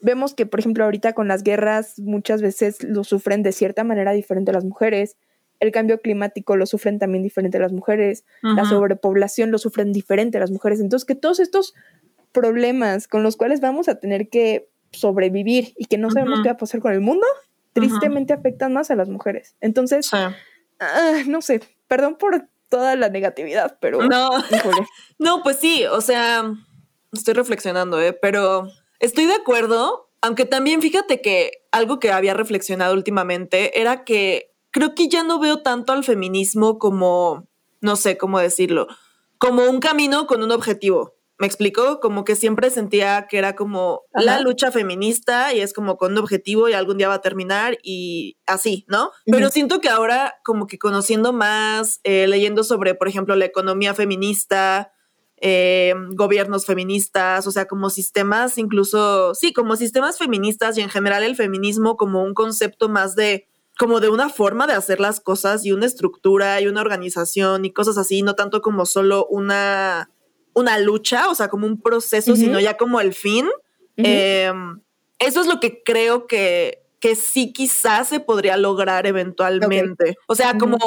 [0.00, 4.12] vemos que, por ejemplo, ahorita con las guerras muchas veces lo sufren de cierta manera
[4.12, 5.16] diferente las mujeres,
[5.60, 10.50] el cambio climático lo sufren también diferente las mujeres, la sobrepoblación lo sufren diferente las
[10.50, 11.74] mujeres, entonces que todos estos
[12.32, 16.54] problemas con los cuales vamos a tener que sobrevivir y que no sabemos qué va
[16.54, 17.26] a pasar con el mundo,
[17.72, 19.54] tristemente afectan más a las mujeres.
[19.60, 20.32] Entonces, ah,
[21.26, 24.30] no sé, perdón por toda la negatividad, pero no,
[25.18, 26.50] no, pues sí, o sea,
[27.12, 28.14] estoy reflexionando, ¿eh?
[28.14, 28.68] pero
[29.00, 34.94] estoy de acuerdo, aunque también fíjate que algo que había reflexionado últimamente era que creo
[34.94, 37.48] que ya no veo tanto al feminismo como,
[37.80, 38.86] no sé cómo decirlo,
[39.38, 41.14] como un camino con un objetivo.
[41.40, 42.00] ¿Me explico?
[42.00, 46.18] Como que siempre sentía que era como la lucha feminista y es como con un
[46.18, 49.10] objetivo y algún día va a terminar y así, ¿no?
[49.24, 53.94] Pero siento que ahora como que conociendo más, eh, leyendo sobre, por ejemplo, la economía
[53.94, 54.92] feminista,
[55.40, 61.22] eh, gobiernos feministas, o sea, como sistemas incluso, sí, como sistemas feministas y en general
[61.22, 65.64] el feminismo como un concepto más de como de una forma de hacer las cosas
[65.64, 70.10] y una estructura y una organización y cosas así, no tanto como solo una,
[70.54, 73.48] una lucha, o sea, como un proceso, sino ya como el fin.
[73.96, 74.80] Em,
[75.18, 80.16] eso es lo que creo que, que sí quizás se podría lograr eventualmente.
[80.26, 80.78] O sea, como,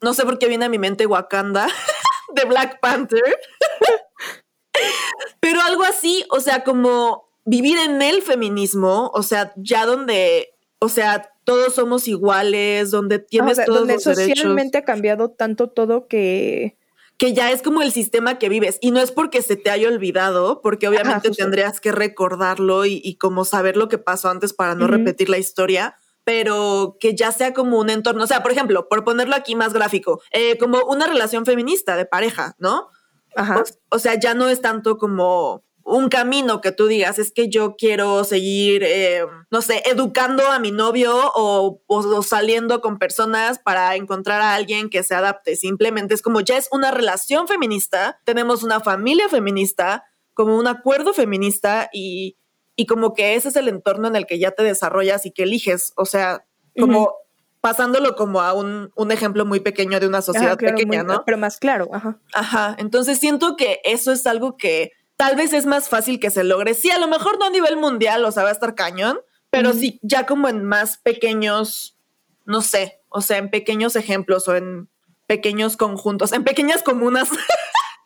[0.00, 1.66] no sé por qué viene a mi mente Wakanda
[2.34, 3.22] de Black Panther,
[5.40, 10.88] pero algo así, o sea, como vivir en el feminismo, o sea, ya donde, o
[10.88, 16.76] sea, todos somos iguales, donde tienes todos donde socialmente ha cambiado tanto todo que
[17.18, 19.88] que ya es como el sistema que vives y no es porque se te haya
[19.88, 24.86] olvidado, porque obviamente tendrías que recordarlo y, como saber lo que pasó antes para no
[24.86, 29.04] repetir la historia, pero que ya sea como un entorno, o sea, por ejemplo, por
[29.04, 32.90] ponerlo aquí más gráfico, eh, como una relación feminista de pareja, ¿no?
[33.34, 33.64] Ajá.
[33.90, 37.76] o sea, ya no es tanto como un camino que tú digas, es que yo
[37.76, 41.80] quiero seguir, eh, no sé, educando a mi novio o,
[42.24, 45.54] saliendo con personas para encontrar a alguien que se adapte.
[45.54, 51.14] Simplemente es como ya es una relación feminista, tenemos una familia feminista, como un acuerdo
[51.14, 52.36] feminista y,
[52.74, 55.44] y como que ese es el entorno en el que ya te desarrollas y que
[55.44, 55.92] eliges.
[55.96, 56.44] O sea,
[56.76, 57.14] como...
[57.60, 61.22] pasándolo como a un, ejemplo muy pequeño de una sociedad pequeña, ¿no?
[61.24, 62.18] Pero más claro, ajá.
[62.34, 66.44] Ajá, entonces siento que eso es algo que tal vez es más fácil que se
[66.44, 66.74] logre.
[66.74, 69.18] Sí, a lo mejor no a nivel mundial, o sea, va a estar cañón,
[69.50, 71.96] pero sí, ya como en más pequeños,
[72.44, 74.88] no sé, o sea, en pequeños ejemplos o en
[75.26, 77.30] pequeños conjuntos, en pequeñas comunas.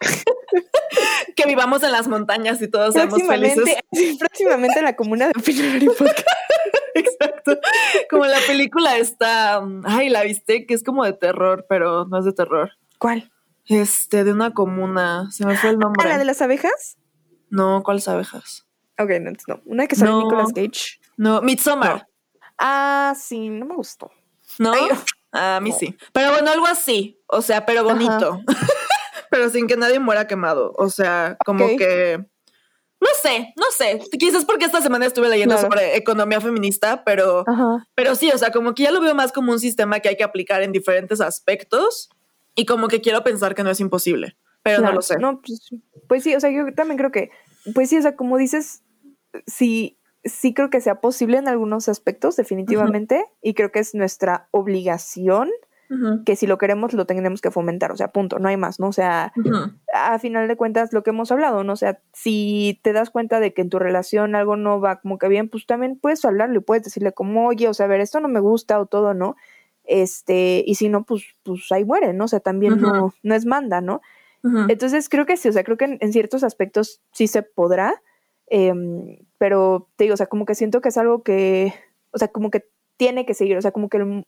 [1.37, 3.65] que vivamos en las montañas y todos seamos felices.
[4.19, 5.33] próximamente en la comuna de
[6.95, 7.59] Exacto.
[8.11, 12.25] Como la película está, ay, la viste, que es como de terror, pero no es
[12.25, 12.73] de terror.
[12.99, 13.31] ¿Cuál?
[13.67, 15.29] Este, de una comuna.
[15.31, 16.09] Se me fue el nombre.
[16.09, 16.99] ¿La de las abejas?
[17.51, 18.67] No, ¿cuáles abejas?
[18.99, 19.61] Ok, no, no.
[19.65, 21.01] Una que sale Nicolas Cage.
[21.17, 22.07] No, Midsommar.
[22.59, 24.11] Ah, sí, no me gustó.
[24.59, 24.73] ¿No?
[25.33, 25.97] a mí sí.
[26.13, 27.21] Pero bueno, algo así.
[27.27, 28.41] O sea, pero bonito.
[29.31, 30.73] pero sin que nadie muera quemado.
[30.77, 32.19] O sea, como que.
[33.01, 34.03] No sé, no sé.
[34.19, 37.47] Quizás porque esta semana estuve leyendo sobre economía feminista, pero,
[37.95, 40.17] pero sí, o sea, como que ya lo veo más como un sistema que hay
[40.19, 42.11] que aplicar en diferentes aspectos
[42.55, 45.19] y como que quiero pensar que no es imposible pero no lo sé.
[45.19, 45.71] No, pues,
[46.09, 47.31] pues, sí, o sea, yo también creo que,
[47.75, 48.83] pues sí, o sea, como dices,
[49.47, 54.49] sí, sí creo que sea posible en algunos aspectos, definitivamente, y creo que es nuestra
[54.51, 55.51] obligación
[56.25, 58.87] que si lo queremos lo tenemos que fomentar, o sea, punto, no hay más, ¿no?
[58.87, 59.33] O sea,
[59.93, 61.73] a final de cuentas lo que hemos hablado, ¿no?
[61.73, 65.19] O sea, si te das cuenta de que en tu relación algo no va como
[65.19, 68.21] que bien, pues también puedes hablarle, puedes decirle como, oye, o sea, a ver, esto
[68.21, 69.35] no me gusta o todo, ¿no?
[69.83, 72.27] Este, y si no, pues, pues ahí muere, ¿no?
[72.27, 74.01] O sea, también no, no es manda, ¿no?
[74.43, 78.03] Entonces creo que sí, o sea, creo que en, ciertos aspectos sí se podrá,
[78.47, 81.75] em, pero te digo, o sea, como que siento que es algo que,
[82.13, 82.67] o sea, como que
[82.97, 84.25] tiene que seguir, o sea, como que,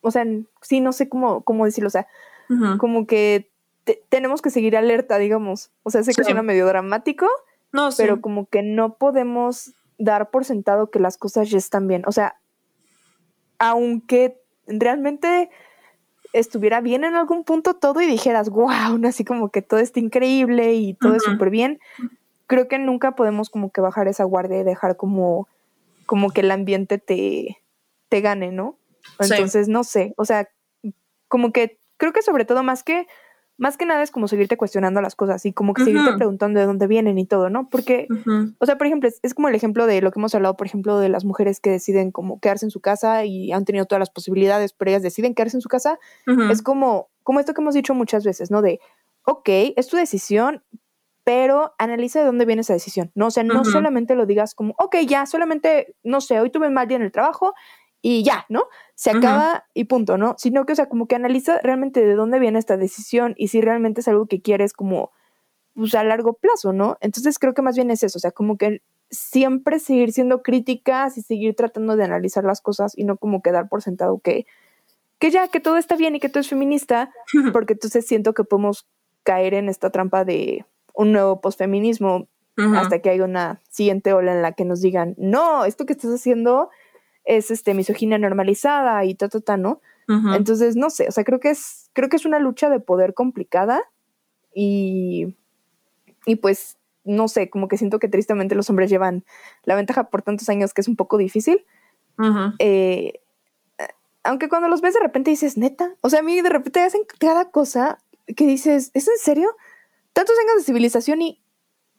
[0.00, 0.24] o sea,
[0.62, 2.06] sí, no sé cómo, cómo decirlo, o sea,
[2.78, 3.50] como que
[4.08, 7.26] tenemos que seguir alerta, digamos, o sea, sé que suena medio dramático,
[7.72, 12.02] no, pero como que no podemos dar por sentado que las cosas ya están bien,
[12.06, 12.36] o sea,
[13.58, 15.50] aunque realmente
[16.34, 20.74] estuviera bien en algún punto todo y dijeras, wow, así como que todo está increíble
[20.74, 21.78] y todo es súper bien,
[22.46, 25.48] creo que nunca podemos como que bajar esa guardia y dejar como,
[26.06, 27.58] como que el ambiente te,
[28.08, 28.76] te gane, ¿no?
[29.20, 30.48] Entonces, no sé, o sea,
[31.28, 33.06] como que creo que sobre todo más que
[33.56, 36.66] más que nada es como seguirte cuestionando las cosas y como que seguirte preguntando de
[36.66, 37.68] dónde vienen y todo, ¿no?
[37.68, 38.08] Porque,
[38.58, 40.98] o sea, por ejemplo, es, como el ejemplo de lo que hemos hablado, por ejemplo,
[40.98, 44.10] de las mujeres que deciden como quedarse en su casa y han tenido todas las
[44.10, 45.98] posibilidades, pero ellas deciden quedarse en su casa.
[46.50, 48.60] Es como, como esto que hemos dicho muchas veces, ¿no?
[48.60, 48.80] De,
[49.24, 50.64] ok, es tu decisión,
[51.22, 53.28] pero analiza de dónde viene esa decisión, ¿no?
[53.28, 56.74] O sea, no solamente lo digas como, ok, ya, solamente, no sé, hoy tuve un
[56.74, 57.54] mal día en el trabajo
[58.02, 58.64] y ya, ¿no?
[58.94, 60.36] Se acaba y punto, ¿no?
[60.38, 63.60] Sino que, o sea, como que analiza realmente de dónde viene esta decisión y si
[63.60, 65.10] realmente es algo que quieres como,
[65.74, 66.96] pues, a largo plazo, ¿no?
[67.00, 71.18] Entonces creo que más bien es eso, o sea, como que siempre seguir siendo críticas
[71.18, 74.46] y seguir tratando de analizar las cosas y no como quedar por sentado que,
[75.18, 77.10] que ya, que todo está bien y que todo es feminista,
[77.52, 78.86] porque entonces siento que podemos
[79.24, 80.64] caer en esta trampa de
[80.94, 85.64] un nuevo posfeminismo hasta que haya una siguiente ola en la que nos digan, no,
[85.64, 86.70] esto que estás haciendo
[87.24, 89.80] es este misoginia normalizada y ta, ta, ta, ¿no?
[90.06, 93.14] Entonces, no sé, o sea, creo que es, creo que es una lucha de poder
[93.14, 93.80] complicada
[94.54, 95.34] y,
[96.26, 99.24] y pues, no sé, como que siento que tristemente los hombres llevan
[99.62, 101.64] la ventaja por tantos años que es un poco difícil.
[102.58, 103.20] Eh,
[104.24, 107.02] aunque cuando los ves de repente dices, neta, o sea, a mí de repente hacen
[107.18, 107.98] cada cosa
[108.36, 109.56] que dices, ¿es en serio?
[110.14, 111.42] tantos años de civilización y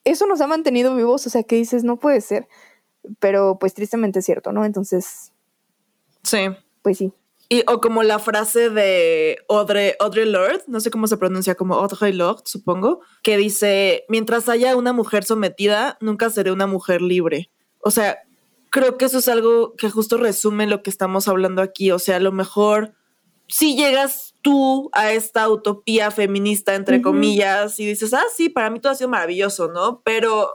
[0.03, 2.47] eso nos ha mantenido vivos, o sea, que dices, no puede ser,
[3.19, 4.65] pero pues tristemente es cierto, ¿no?
[4.65, 5.31] Entonces,
[6.23, 6.47] sí.
[6.81, 7.13] Pues sí.
[7.47, 11.75] Y, o como la frase de Audrey, Audrey Lorde, no sé cómo se pronuncia, como
[11.75, 17.51] Audrey Lorde, supongo, que dice, mientras haya una mujer sometida, nunca seré una mujer libre.
[17.79, 18.17] O sea,
[18.71, 21.91] creo que eso es algo que justo resume lo que estamos hablando aquí.
[21.91, 22.95] O sea, a lo mejor
[23.47, 28.79] si llegas tú a esta utopía feminista, entre comillas, y dices, ah, sí, para mí
[28.79, 30.01] todo ha sido maravilloso, ¿no?
[30.03, 30.49] Pero,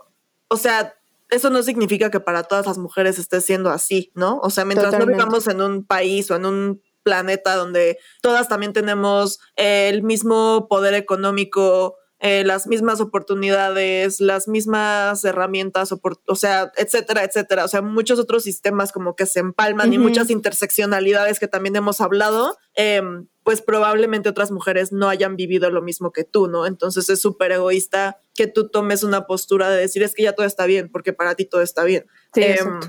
[0.48, 0.94] o sea,
[1.30, 4.38] eso no significa que para todas las mujeres esté siendo así, ¿no?
[4.42, 8.72] O sea, mientras no vivamos en un país o en un planeta donde todas también
[8.72, 17.24] tenemos el mismo poder económico, eh, las mismas oportunidades, las mismas herramientas, o sea, etcétera,
[17.24, 17.64] etcétera.
[17.64, 22.02] O sea, muchos otros sistemas como que se empalman y muchas interseccionalidades que también hemos
[22.02, 26.66] hablado, em, pues probablemente otras mujeres no hayan vivido lo mismo que tú, ¿no?
[26.66, 30.46] Entonces es súper egoísta que tú tomes una postura de decir es que ya todo
[30.46, 32.06] está bien, porque para ti todo está bien.
[32.34, 32.80] Em,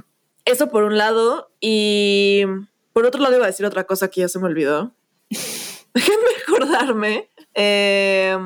[0.46, 2.44] eso por un lado, y
[2.94, 4.94] por otro lado iba a decir otra cosa que ya se me olvidó.
[5.94, 7.30] Déjenme acordarme.
[7.54, 8.38] Eh,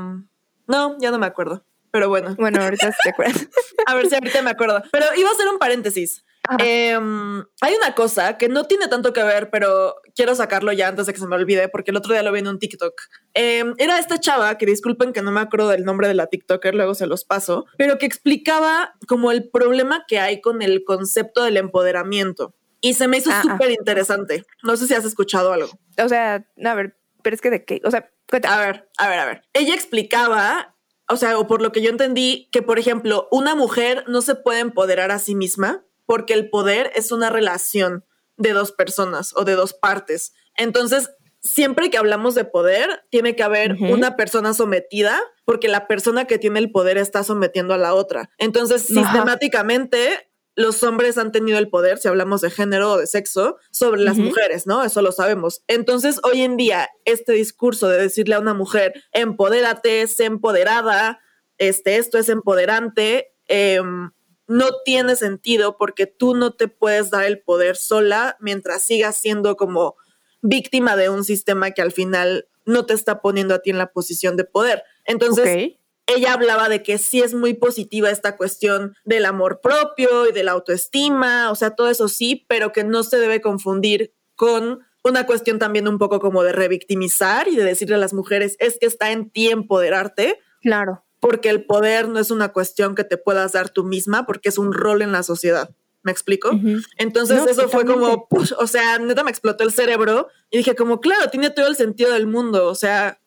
[0.67, 1.65] no, ya no me acuerdo.
[1.91, 2.35] Pero bueno.
[2.37, 3.47] Bueno, ahorita te acuerdas.
[3.85, 4.83] a ver si ahorita me acuerdo.
[4.91, 6.25] Pero iba a hacer un paréntesis.
[6.59, 11.05] Em, hay una cosa que no tiene tanto que ver, pero quiero sacarlo ya antes
[11.05, 12.93] de que se me olvide, porque el otro día lo vi en un TikTok.
[13.33, 16.73] Em, era esta chava, que disculpen que no me acuerdo del nombre de la TikToker,
[16.73, 21.43] luego se los paso, pero que explicaba como el problema que hay con el concepto
[21.43, 22.55] del empoderamiento.
[22.81, 23.51] Y se me hizo ah, ah.
[23.51, 24.43] súper interesante.
[24.63, 25.69] No sé si has escuchado algo.
[25.97, 29.19] O sea, a ver, pero es que de qué, o sea, a ver, a ver,
[29.19, 29.41] a ver.
[29.53, 30.75] Ella explicaba,
[31.09, 34.35] o sea, o por lo que yo entendí, que por ejemplo, una mujer no se
[34.35, 38.05] puede empoderar a sí misma porque el poder es una relación
[38.37, 40.33] de dos personas o de dos partes.
[40.55, 41.09] Entonces,
[41.41, 46.39] siempre que hablamos de poder, tiene que haber una persona sometida porque la persona que
[46.39, 48.31] tiene el poder está sometiendo a la otra.
[48.37, 53.57] Entonces, sistemáticamente, los hombres han tenido el poder, si hablamos de género o de sexo,
[53.71, 54.83] sobre las mujeres, ¿no?
[54.83, 55.63] Eso lo sabemos.
[55.67, 61.19] Entonces, hoy en día, este discurso de decirle a una mujer, empodérate, sé empoderada,
[61.57, 64.11] este, esto es empoderante, em,
[64.47, 69.55] no tiene sentido porque tú no te puedes dar el poder sola mientras sigas siendo
[69.55, 69.95] como
[70.41, 73.91] víctima de un sistema que al final no te está poniendo a ti en la
[73.91, 74.83] posición de poder.
[75.05, 75.73] Entonces,
[76.07, 80.43] ella hablaba de que sí es muy positiva esta cuestión del amor propio y de
[80.43, 85.25] la autoestima, o sea, todo eso sí, pero que no se debe confundir con una
[85.25, 88.87] cuestión también un poco como de revictimizar y de decirle a las mujeres, es que
[88.87, 90.39] está en ti empoderarte.
[90.61, 91.04] Claro.
[91.27, 94.57] Porque el poder no es una cuestión que te puedas dar tú misma, porque es
[94.57, 95.71] un rol en la sociedad.
[96.03, 96.51] ¿Me explico?
[96.97, 98.27] Entonces eso fue como,
[98.59, 102.13] o sea, neta me explotó el cerebro y dije como, claro, tiene todo el sentido
[102.13, 103.19] del mundo, o sea,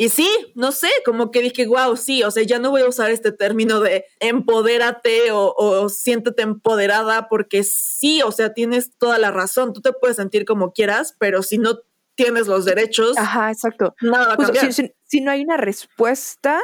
[0.00, 2.88] y sí, no sé, como que dije, wow, sí, o sea, ya no voy a
[2.88, 9.30] usar este término de empodérate o, siéntete empoderada, porque sí, o sea, tienes toda la
[9.30, 9.74] razón.
[9.74, 11.80] Tú te puedes sentir como quieras, pero si no
[12.24, 13.94] tienes los derechos, Ajá, exacto.
[14.00, 16.60] nada va a Si, no hay una respuesta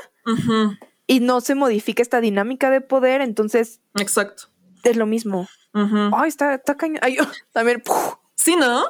[1.07, 3.81] y no se modifica esta dinámica de poder, entonces.
[3.95, 4.45] Exacto.
[4.83, 5.49] Es lo mismo.
[5.73, 6.99] Ay, está, está cañón.
[7.03, 7.17] Ay,
[7.53, 7.83] también.
[8.35, 8.85] Sí, ¿no?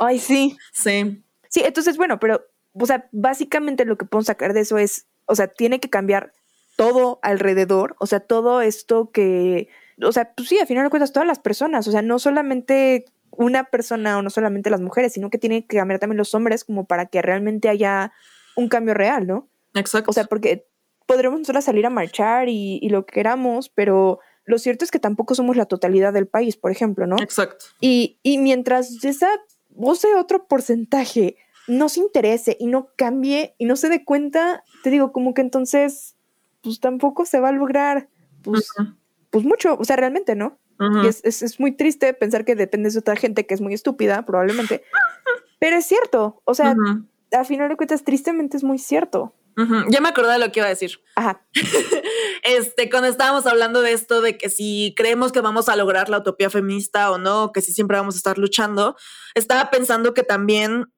[0.00, 0.56] Ay, sí.
[0.72, 1.22] Sí.
[1.48, 2.44] Sí, entonces, bueno, pero
[2.80, 6.32] o sea, básicamente lo que podemos sacar de eso es, o sea, tiene que cambiar
[6.76, 9.68] todo alrededor, o sea, todo esto que,
[10.02, 13.06] o sea, pues sí, al final de cuentas, todas las personas, o sea, no solamente
[13.30, 16.64] una persona o no solamente las mujeres, sino que tiene que cambiar también los hombres
[16.64, 18.12] como para que realmente haya
[18.56, 19.48] un cambio real, ¿no?
[19.74, 20.10] Exacto.
[20.10, 20.66] O sea, porque
[21.06, 24.98] podremos nosotros salir a marchar y, y, lo que queramos, pero lo cierto es que
[24.98, 27.16] tampoco somos la totalidad del país, por ejemplo, ¿no?
[27.20, 27.66] Exacto.
[27.80, 29.28] Y, y mientras esa,
[29.76, 31.36] o sea, otro porcentaje
[31.68, 35.42] no se interese y no cambie y no se dé cuenta, te digo, como que
[35.42, 36.16] entonces,
[36.62, 38.08] pues tampoco se va a lograr,
[38.42, 38.70] pues,
[39.30, 40.58] pues mucho, o sea, realmente, ¿no?
[40.78, 44.24] Y es, es, muy triste pensar que depende de otra gente que es muy estúpida,
[44.24, 44.84] probablemente,
[45.58, 46.76] pero es cierto, o sea,
[47.32, 49.34] al final de cuentas, tristemente es muy cierto.
[49.88, 51.00] Ya me acordé de lo que iba a decir.
[51.16, 51.44] Ajá.
[52.44, 56.18] este, cuando estábamos hablando de esto, de que si creemos que vamos a lograr la
[56.18, 58.94] utopía feminista o no, que si siempre vamos a estar luchando,
[59.34, 60.92] estaba pensando que también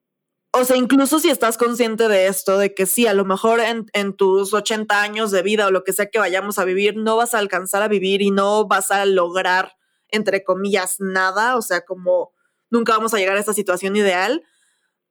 [0.53, 3.85] o sea, incluso si estás consciente de esto, de que sí, a lo mejor en,
[3.93, 7.15] en, tus 80 años de vida o lo que sea que vayamos a vivir, no
[7.15, 9.73] vas a alcanzar a vivir y no vas a lograr,
[10.09, 12.33] entre comillas, nada, o sea, como
[12.69, 14.43] nunca vamos a llegar a esta situación ideal,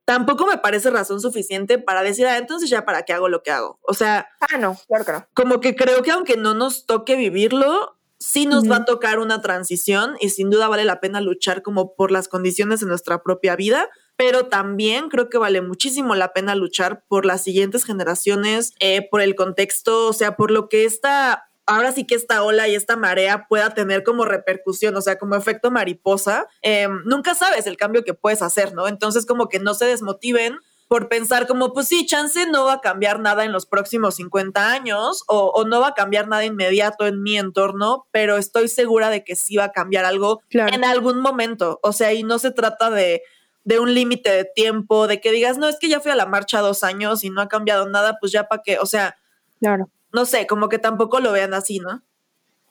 [0.05, 3.53] tampoco me parece razón suficiente para decir, ah, entonces ya para qué hago lo que
[3.53, 3.79] hago.
[3.83, 5.27] O sea, ah, no, claro que no.
[5.35, 9.41] Como que creo que aunque no nos toque vivirlo, sí nos va a tocar una
[9.41, 13.57] transición y sin duda vale la pena luchar como por las condiciones de nuestra propia
[13.57, 13.89] vida,
[14.21, 19.23] pero también creo que vale muchísimo la pena luchar por las siguientes generaciones, eh, por
[19.23, 22.97] el contexto, o sea, por lo que esta ahora sí que esta ola y esta
[22.97, 28.05] marea pueda tener como repercusión, o sea, como efecto mariposa, eh, nunca sabes el cambio
[28.05, 28.89] que puedes hacer, ¿no?
[28.89, 32.81] Entonces como que no se desmotiven por pensar como, pues sí, chance no va a
[32.83, 37.23] cambiar nada en los próximos 50 años o, no va a cambiar nada inmediato en
[37.23, 41.81] mi entorno, pero estoy segura de que sí va a cambiar algo en algún momento.
[41.83, 43.23] O sea, y no se trata de,
[43.65, 46.27] de un límite de tiempo, de que digas, no, es que ya fui a la
[46.27, 49.17] marcha dos años y no ha cambiado nada, pues ya para qué, o sea,
[49.61, 49.89] claro.
[50.13, 52.03] no sé, como que tampoco lo vean así, ¿no?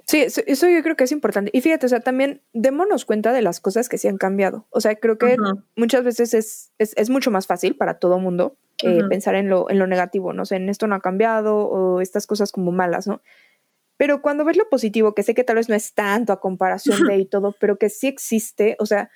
[0.10, 1.52] Sí, eso yo creo que es importante.
[1.54, 4.66] Y fíjate, o sea, también démonos cuenta de las cosas que se han cambiado.
[4.72, 5.38] O sea, creo que
[5.76, 9.78] muchas veces es, es, mucho más fácil para todo mundo eh, pensar en lo, en
[9.78, 10.42] lo negativo, ¿no?
[10.42, 13.22] O sea, en esto no ha cambiado o estas cosas como malas, ¿no?
[13.98, 17.06] Pero cuando ves lo positivo, que sé que tal vez no es tanto a comparación
[17.06, 19.12] de y todo, pero que sí existe, o sea,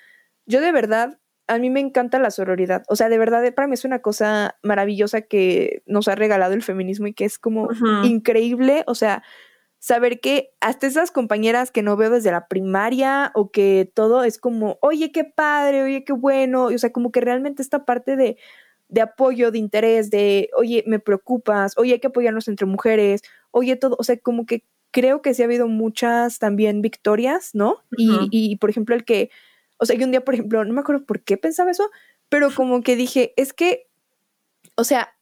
[0.46, 2.84] yo de verdad, a mí me encanta la sororidad.
[2.88, 6.62] O sea, de verdad, para mí es una cosa maravillosa que nos ha regalado el
[6.62, 7.68] feminismo y que es como
[8.04, 8.84] increíble.
[8.86, 9.22] O sea,
[9.78, 14.38] saber que hasta esas compañeras que no veo desde la primaria o que todo es
[14.38, 18.38] como, oye, qué padre, oye, qué bueno, o sea, como que realmente esta parte de,
[18.88, 23.20] de apoyo, de interés, de, oye, me preocupas, oye, hay que apoyarnos entre mujeres,
[23.50, 27.82] oye, todo, o sea, como que creo que sí ha habido muchas también victorias, ¿no?
[27.98, 29.28] y, y, por ejemplo, el que,
[29.78, 31.90] o sea, que un día, por ejemplo, no me acuerdo por qué pensaba eso,
[32.28, 33.88] pero como que dije, es que,
[34.76, 35.14] o sea,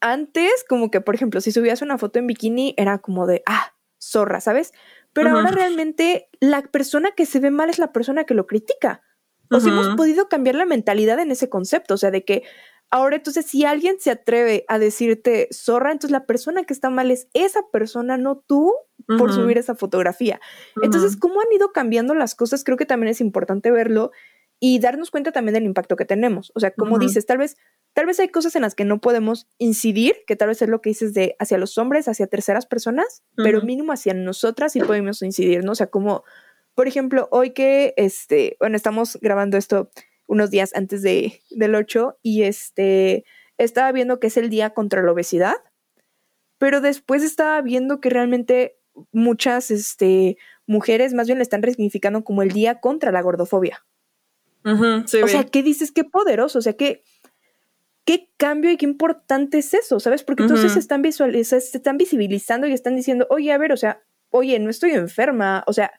[0.00, 3.74] antes, como que, por ejemplo, si subías una foto en bikini, era como de, ah,
[4.02, 4.72] zorra, ¿sabes?
[5.12, 9.02] Pero ahora realmente la persona que se ve mal es la persona que lo critica.
[9.50, 12.44] Nos hemos podido cambiar la mentalidad en ese concepto, o sea, de que
[12.90, 17.10] ahora entonces si alguien se atreve a decirte zorra, entonces la persona que está mal
[17.10, 18.72] es esa persona, no tú,
[19.18, 20.40] por subir esa fotografía.
[20.82, 22.62] Entonces, ¿cómo han ido cambiando las cosas?
[22.62, 24.12] Creo que también es importante verlo
[24.60, 26.52] y darnos cuenta también del impacto que tenemos.
[26.54, 27.56] O sea, como dices, tal vez,
[27.94, 30.82] tal vez hay cosas en las que no podemos incidir, que tal vez es lo
[30.82, 35.22] que dices de hacia los hombres, hacia terceras personas, pero mínimo hacia nosotras sí podemos
[35.22, 35.72] incidir, ¿no?
[35.72, 36.24] O sea, como,
[36.74, 39.90] por ejemplo, hoy que, este, bueno, estamos grabando esto
[40.30, 43.24] unos días antes de, del 8 y este,
[43.58, 45.56] estaba viendo que es el día contra la obesidad,
[46.58, 48.78] pero después estaba viendo que realmente
[49.12, 53.84] muchas, este, mujeres más bien le están resignificando como el día contra la gordofobia
[54.64, 55.90] o sea, ¿qué dices?
[55.92, 57.02] Qué poderoso, o sea, qué,
[58.04, 60.22] qué cambio y qué importante es eso, ¿sabes?
[60.22, 63.76] Porque entonces se están, visualizando, se están visibilizando y están diciendo, oye, a ver, o
[63.76, 65.92] sea, oye, no estoy enferma, o sea,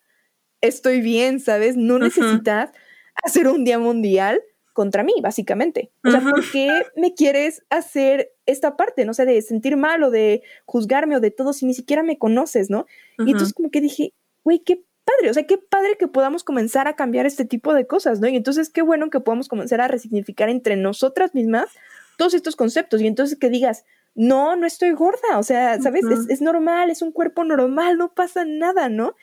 [0.62, 1.76] estoy bien, ¿sabes?
[1.76, 2.72] No necesitas
[3.24, 4.42] hacer un día mundial
[4.74, 5.92] contra mí, básicamente.
[6.04, 10.12] O sea, ¿por qué me quieres hacer esta parte, no sé, de sentir mal o
[10.12, 12.86] de juzgarme o de todo si ni siquiera me conoces, ¿no?
[13.20, 16.88] Y entonces como que dije, güey, qué padre, o sea, qué padre que podamos comenzar
[16.88, 18.28] a cambiar este tipo de cosas, ¿no?
[18.28, 21.70] Y entonces qué bueno que podamos comenzar a resignificar entre nosotras mismas
[22.18, 23.84] todos estos conceptos y entonces que digas,
[24.14, 26.04] no, no estoy gorda, o sea, ¿sabes?
[26.30, 29.16] es, normal, es un cuerpo normal, no pasa nada, ¿no?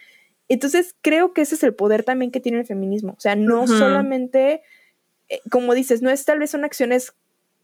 [0.49, 3.67] Entonces creo que ese es el poder también que tiene el feminismo, o sea, no
[3.67, 4.63] solamente,
[5.29, 7.13] eh, como dices, no es tal vez son acciones,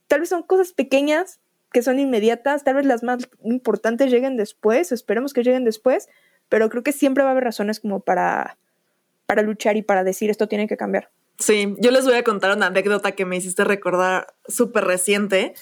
[0.06, 1.40] tal vez son cosas pequeñas
[1.72, 6.08] que son inmediatas, tal vez las más importantes lleguen después, esperemos que lleguen después,
[6.48, 8.58] pero creo que siempre va a haber razones como para,
[9.26, 11.10] para luchar y para decir esto tiene que cambiar.
[11.38, 15.54] Sí, yo les voy a contar una anécdota que me hiciste recordar súper reciente.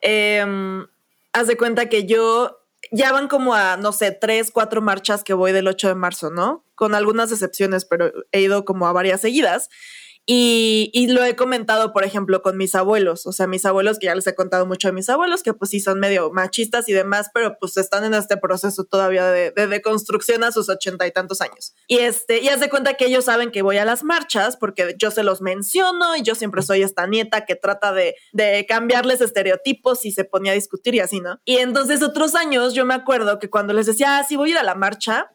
[0.00, 0.86] Em,
[1.32, 2.61] haz de cuenta que yo
[2.92, 6.30] ya van como a, no sé, tres, cuatro marchas que voy del 8 de marzo,
[6.30, 6.64] ¿no?
[6.74, 9.70] Con algunas excepciones, pero he ido como a varias seguidas.
[10.24, 14.14] Y, lo he comentado, por ejemplo, con mis abuelos, o sea, mis abuelos, que ya
[14.14, 17.30] les he contado mucho de mis abuelos, que pues sí son medio machistas y demás,
[17.34, 21.10] pero pues están en este proceso todavía de, de, de construcción a sus ochenta y
[21.10, 21.74] tantos años.
[21.88, 24.94] Y este, y haz de cuenta que ellos saben que voy a las marchas porque
[24.98, 29.20] yo se los menciono y yo siempre soy esta nieta que trata de, de cambiarles
[29.20, 31.40] estereotipos y se ponía a discutir y así, ¿no?
[31.44, 34.52] Y entonces otros años yo me acuerdo que cuando les decía, ah, sí voy a
[34.52, 35.32] ir a la marcha,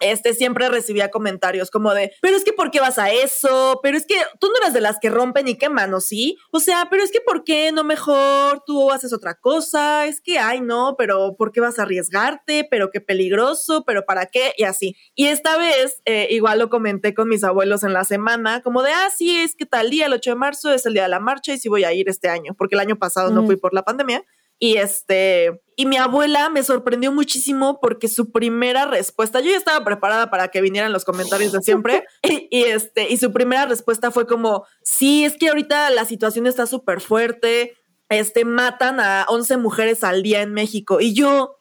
[0.00, 3.80] este siempre recibía comentarios como de, pero es que ¿por qué vas a eso?
[3.82, 6.36] Pero es que tú no eres de las que rompen y queman, ¿o sí?
[6.52, 10.06] O sea, pero es que ¿por qué no mejor tú haces otra cosa?
[10.06, 12.66] Es que, ay, no, pero ¿por qué vas a arriesgarte?
[12.70, 14.52] Pero qué peligroso, pero ¿para qué?
[14.56, 14.96] Y así.
[15.14, 18.90] Y esta vez, eh, igual lo comenté con mis abuelos en la semana, como de,
[18.90, 21.20] ah, sí, es que tal día, el 8 de marzo, es el día de la
[21.20, 23.74] marcha y sí voy a ir este año, porque el año pasado no fui por
[23.74, 24.24] la pandemia.
[24.58, 29.84] Y este, y mi abuela me sorprendió muchísimo porque su primera respuesta, yo ya estaba
[29.84, 34.26] preparada para que vinieran los comentarios de siempre, y, este, y su primera respuesta fue
[34.26, 37.76] como, sí, es que ahorita la situación está súper fuerte,
[38.08, 41.00] este, matan a 11 mujeres al día en México.
[41.00, 41.58] Y yo,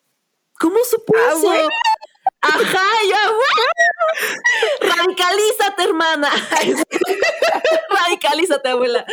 [0.59, 1.67] ¿cómo supo ah,
[2.41, 3.31] Ajá, ya,
[4.81, 6.29] radicalízate, hermana.
[7.89, 9.05] radicalízate, abuela.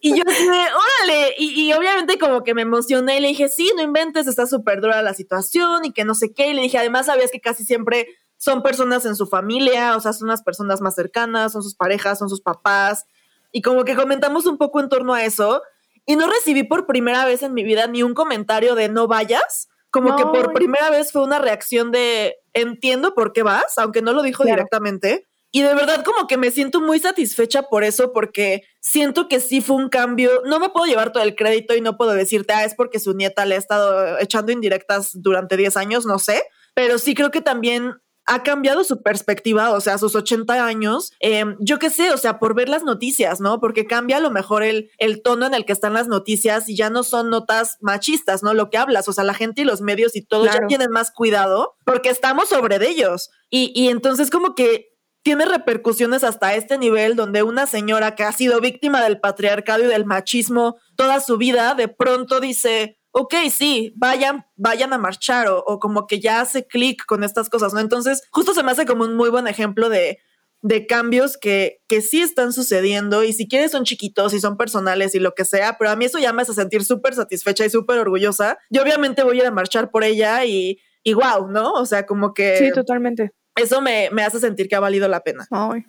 [0.00, 3.70] Y yo dije, órale, y, y, obviamente como que me emocioné y le dije, sí,
[3.76, 6.48] no inventes, está súper dura la situación y que no sé qué.
[6.48, 10.12] Y le dije, además sabías que casi siempre son personas en su familia, o sea,
[10.12, 13.06] son las personas más cercanas, son sus parejas, son sus papás.
[13.52, 15.62] Y como que comentamos un poco en torno a eso.
[16.06, 19.68] Y no recibí por primera vez en mi vida ni un comentario de no vayas.
[19.90, 24.12] Como que por primera vez fue una reacción de entiendo por qué vas, aunque no
[24.12, 25.28] lo dijo directamente.
[25.54, 29.60] Y de verdad como que me siento muy satisfecha por eso, porque siento que sí
[29.60, 30.42] fue un cambio.
[30.46, 33.14] No me puedo llevar todo el crédito y no puedo decirte, ah, es porque su
[33.14, 36.42] nieta le ha estado echando indirectas durante 10 años, no sé.
[36.74, 37.94] Pero sí creo que también
[38.26, 42.40] ha cambiado su perspectiva, o sea, sus 80 años, em, yo qué sé, o sea,
[42.40, 43.60] por ver las noticias, ¿no?
[43.60, 46.74] Porque cambia a lo mejor el, el tono en el que están las noticias y
[46.74, 48.54] ya no son notas machistas, ¿no?
[48.54, 51.12] Lo que hablas, o sea, la gente y los medios y todo ya tienen más
[51.12, 53.30] cuidado porque estamos sobre de ellos.
[53.50, 54.93] Y, y entonces como que
[55.24, 59.86] tiene repercusiones hasta este nivel donde una señora que ha sido víctima del patriarcado y
[59.86, 65.78] del machismo toda su vida, de pronto dice, ok, sí, vayan, vayan a marchar o,
[65.80, 67.80] como que ya hace clic con estas cosas, ¿no?
[67.80, 70.18] Entonces, justo se me hace como un muy buen ejemplo de,
[70.60, 75.14] de cambios que, que sí están sucediendo y si quieres son chiquitos y son personales
[75.14, 77.70] y lo que sea, pero a mí eso ya me hace sentir súper satisfecha y
[77.70, 78.58] súper orgullosa.
[78.68, 81.72] Yo obviamente voy a ir a marchar por ella y, y wow, ¿no?
[81.72, 82.58] O sea, como que...
[82.58, 83.32] Sí, totalmente.
[83.56, 85.46] Eso me, me hace sentir que ha valido la pena.
[85.50, 85.86] Ay.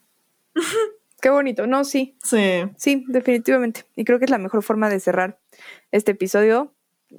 [1.21, 2.17] Qué bonito, no, sí.
[2.23, 2.63] Sí.
[2.77, 3.85] Sí, definitivamente.
[3.95, 5.39] Y creo que es la mejor forma de cerrar
[5.91, 6.75] este episodio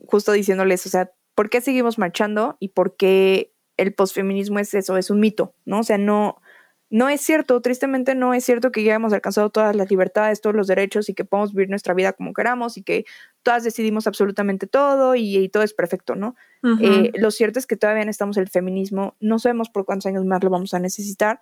[0.06, 4.96] justo diciéndoles, o sea, ¿por qué seguimos marchando y por qué el posfeminismo es eso,
[4.96, 5.80] es un mito, ¿no?
[5.80, 6.40] O sea, no,
[6.88, 10.54] no es cierto, tristemente no es cierto que ya hemos alcanzado todas las libertades, todos
[10.54, 13.04] los derechos y que podemos vivir nuestra vida como queramos y que
[13.42, 16.36] todas decidimos absolutamente todo y, todo es perfecto, ¿no?
[16.80, 20.42] Eh, lo cierto es que todavía necesitamos el feminismo, no sabemos por cuántos años más
[20.42, 21.40] lo vamos a necesitar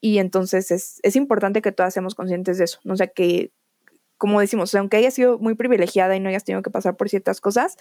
[0.00, 2.94] y entonces es, es importante que todas seamos conscientes de eso, ¿no?
[2.94, 3.52] O sea, que
[4.18, 7.40] como decimos, aunque hayas sido muy privilegiada y no hayas tenido que pasar por ciertas
[7.40, 7.76] cosas,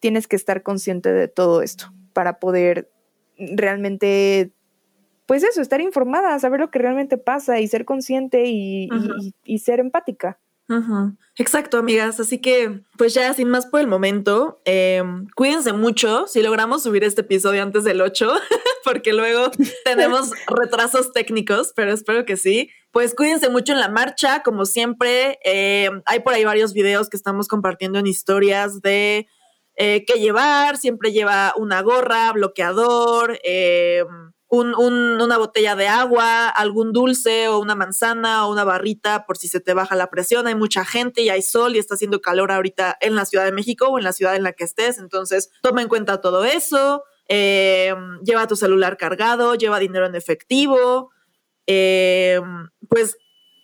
[0.00, 2.90] tienes que estar consciente de todo esto para poder
[3.38, 4.52] realmente,
[5.32, 8.86] pues eso, estar informada, saber lo que realmente pasa y ser consciente y,
[9.64, 10.38] ser empática.
[11.38, 12.20] Exacto, amigas.
[12.20, 17.02] Así que, pues ya sin más por el momento, em, cuídense mucho si logramos subir
[17.02, 18.30] este episodio antes del 8,
[18.84, 19.50] porque luego
[19.86, 25.38] tenemos retrasos técnicos, pero espero que sí pues cuídense mucho en la marcha, como siempre.
[25.46, 29.28] Eh, hay por ahí varios videos que estamos compartiendo en historias de
[29.76, 30.76] eh, qué llevar.
[30.76, 34.04] Siempre lleva una gorra, bloqueador, eh,
[34.54, 39.60] una botella de agua, algún dulce o una manzana o una barrita por si se
[39.60, 40.46] te baja la presión.
[40.46, 43.52] Hay mucha gente y hay sol y está haciendo calor ahorita en la Ciudad de
[43.52, 44.98] México o en la ciudad en la que estés.
[44.98, 47.02] Entonces, toma en cuenta todo eso.
[47.28, 51.10] lleva tu celular cargado, lleva dinero en efectivo.
[51.66, 52.40] Eh,
[52.88, 53.16] pues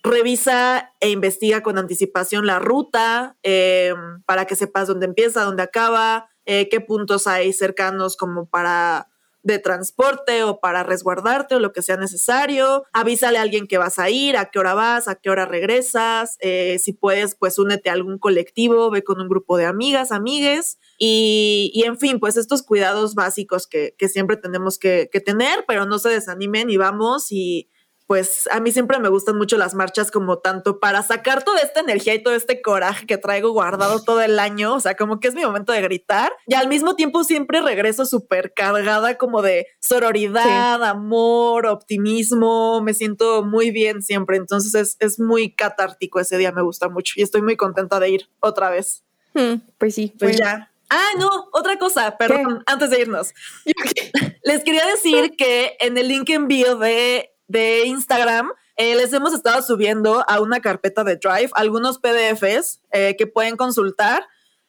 [0.03, 3.95] revisa e investiga con anticipación la ruta eh,
[4.27, 9.09] para que sepas dónde empieza, dónde acaba, eh, qué puntos hay cercanos como para
[9.43, 12.85] de transporte o para resguardarte o lo que sea necesario.
[12.93, 16.37] Avísale a alguien que vas a ir, a qué hora vas, a qué hora regresas.
[16.41, 20.79] si puedes, pues únete a algún colectivo, ve con un grupo de amigas, amigues.
[20.99, 25.65] Y, y en fin, pues estos cuidados básicos que, que siempre tenemos que, que tener,
[25.67, 27.69] pero no se desanimen y vamos y
[28.09, 31.81] pues a mí siempre me gustan mucho las marchas como tanto para sacar toda esta
[31.81, 35.29] energía y todo este coraje que traigo guardado todo el año, o sea, como que
[35.29, 39.67] es mi momento de gritar y al mismo tiempo siempre regreso súper cargada como de
[39.79, 46.51] sororidad, amor, optimismo, me siento muy bien siempre, entonces es, es, muy catártico ese día,
[46.51, 49.05] me gusta mucho y estoy muy contenta de ir otra vez.
[49.35, 50.73] Hmm, pues sí, pues ya.
[50.89, 53.35] Ah, no, otra cosa, perdón, antes de irnos.
[54.43, 59.61] Les quería decir que en el link envío de de Instagram, eh, les hemos estado
[59.63, 64.25] subiendo a una carpeta de Drive algunos PDFs eh, que pueden consultar.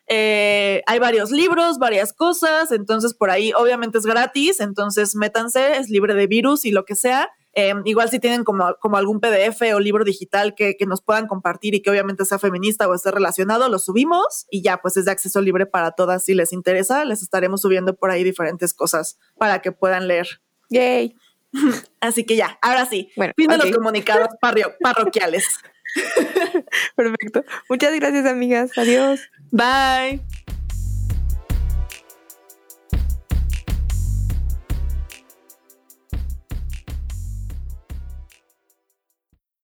[0.07, 5.89] Eh, hay varios libros, varias cosas, entonces por ahí obviamente es gratis, entonces métanse, es
[5.89, 7.29] libre de virus y lo que sea.
[7.85, 11.75] igual si tienen como, como algún PDF o libro digital que, que, nos puedan compartir
[11.75, 15.11] y que obviamente sea feminista o esté relacionado, lo subimos y ya pues es de
[15.11, 16.23] acceso libre para todas.
[16.23, 20.41] Si les interesa, les estaremos subiendo por ahí diferentes cosas para que puedan leer.
[20.69, 21.15] Yay.
[22.01, 23.11] Así que ya, ahora sí.
[23.15, 24.29] Bueno, los comunicados
[24.81, 25.45] parroquiales.
[26.95, 27.43] Perfecto.
[27.67, 28.71] Muchas gracias, amigas.
[28.77, 29.21] Adiós.
[29.51, 30.21] Bye.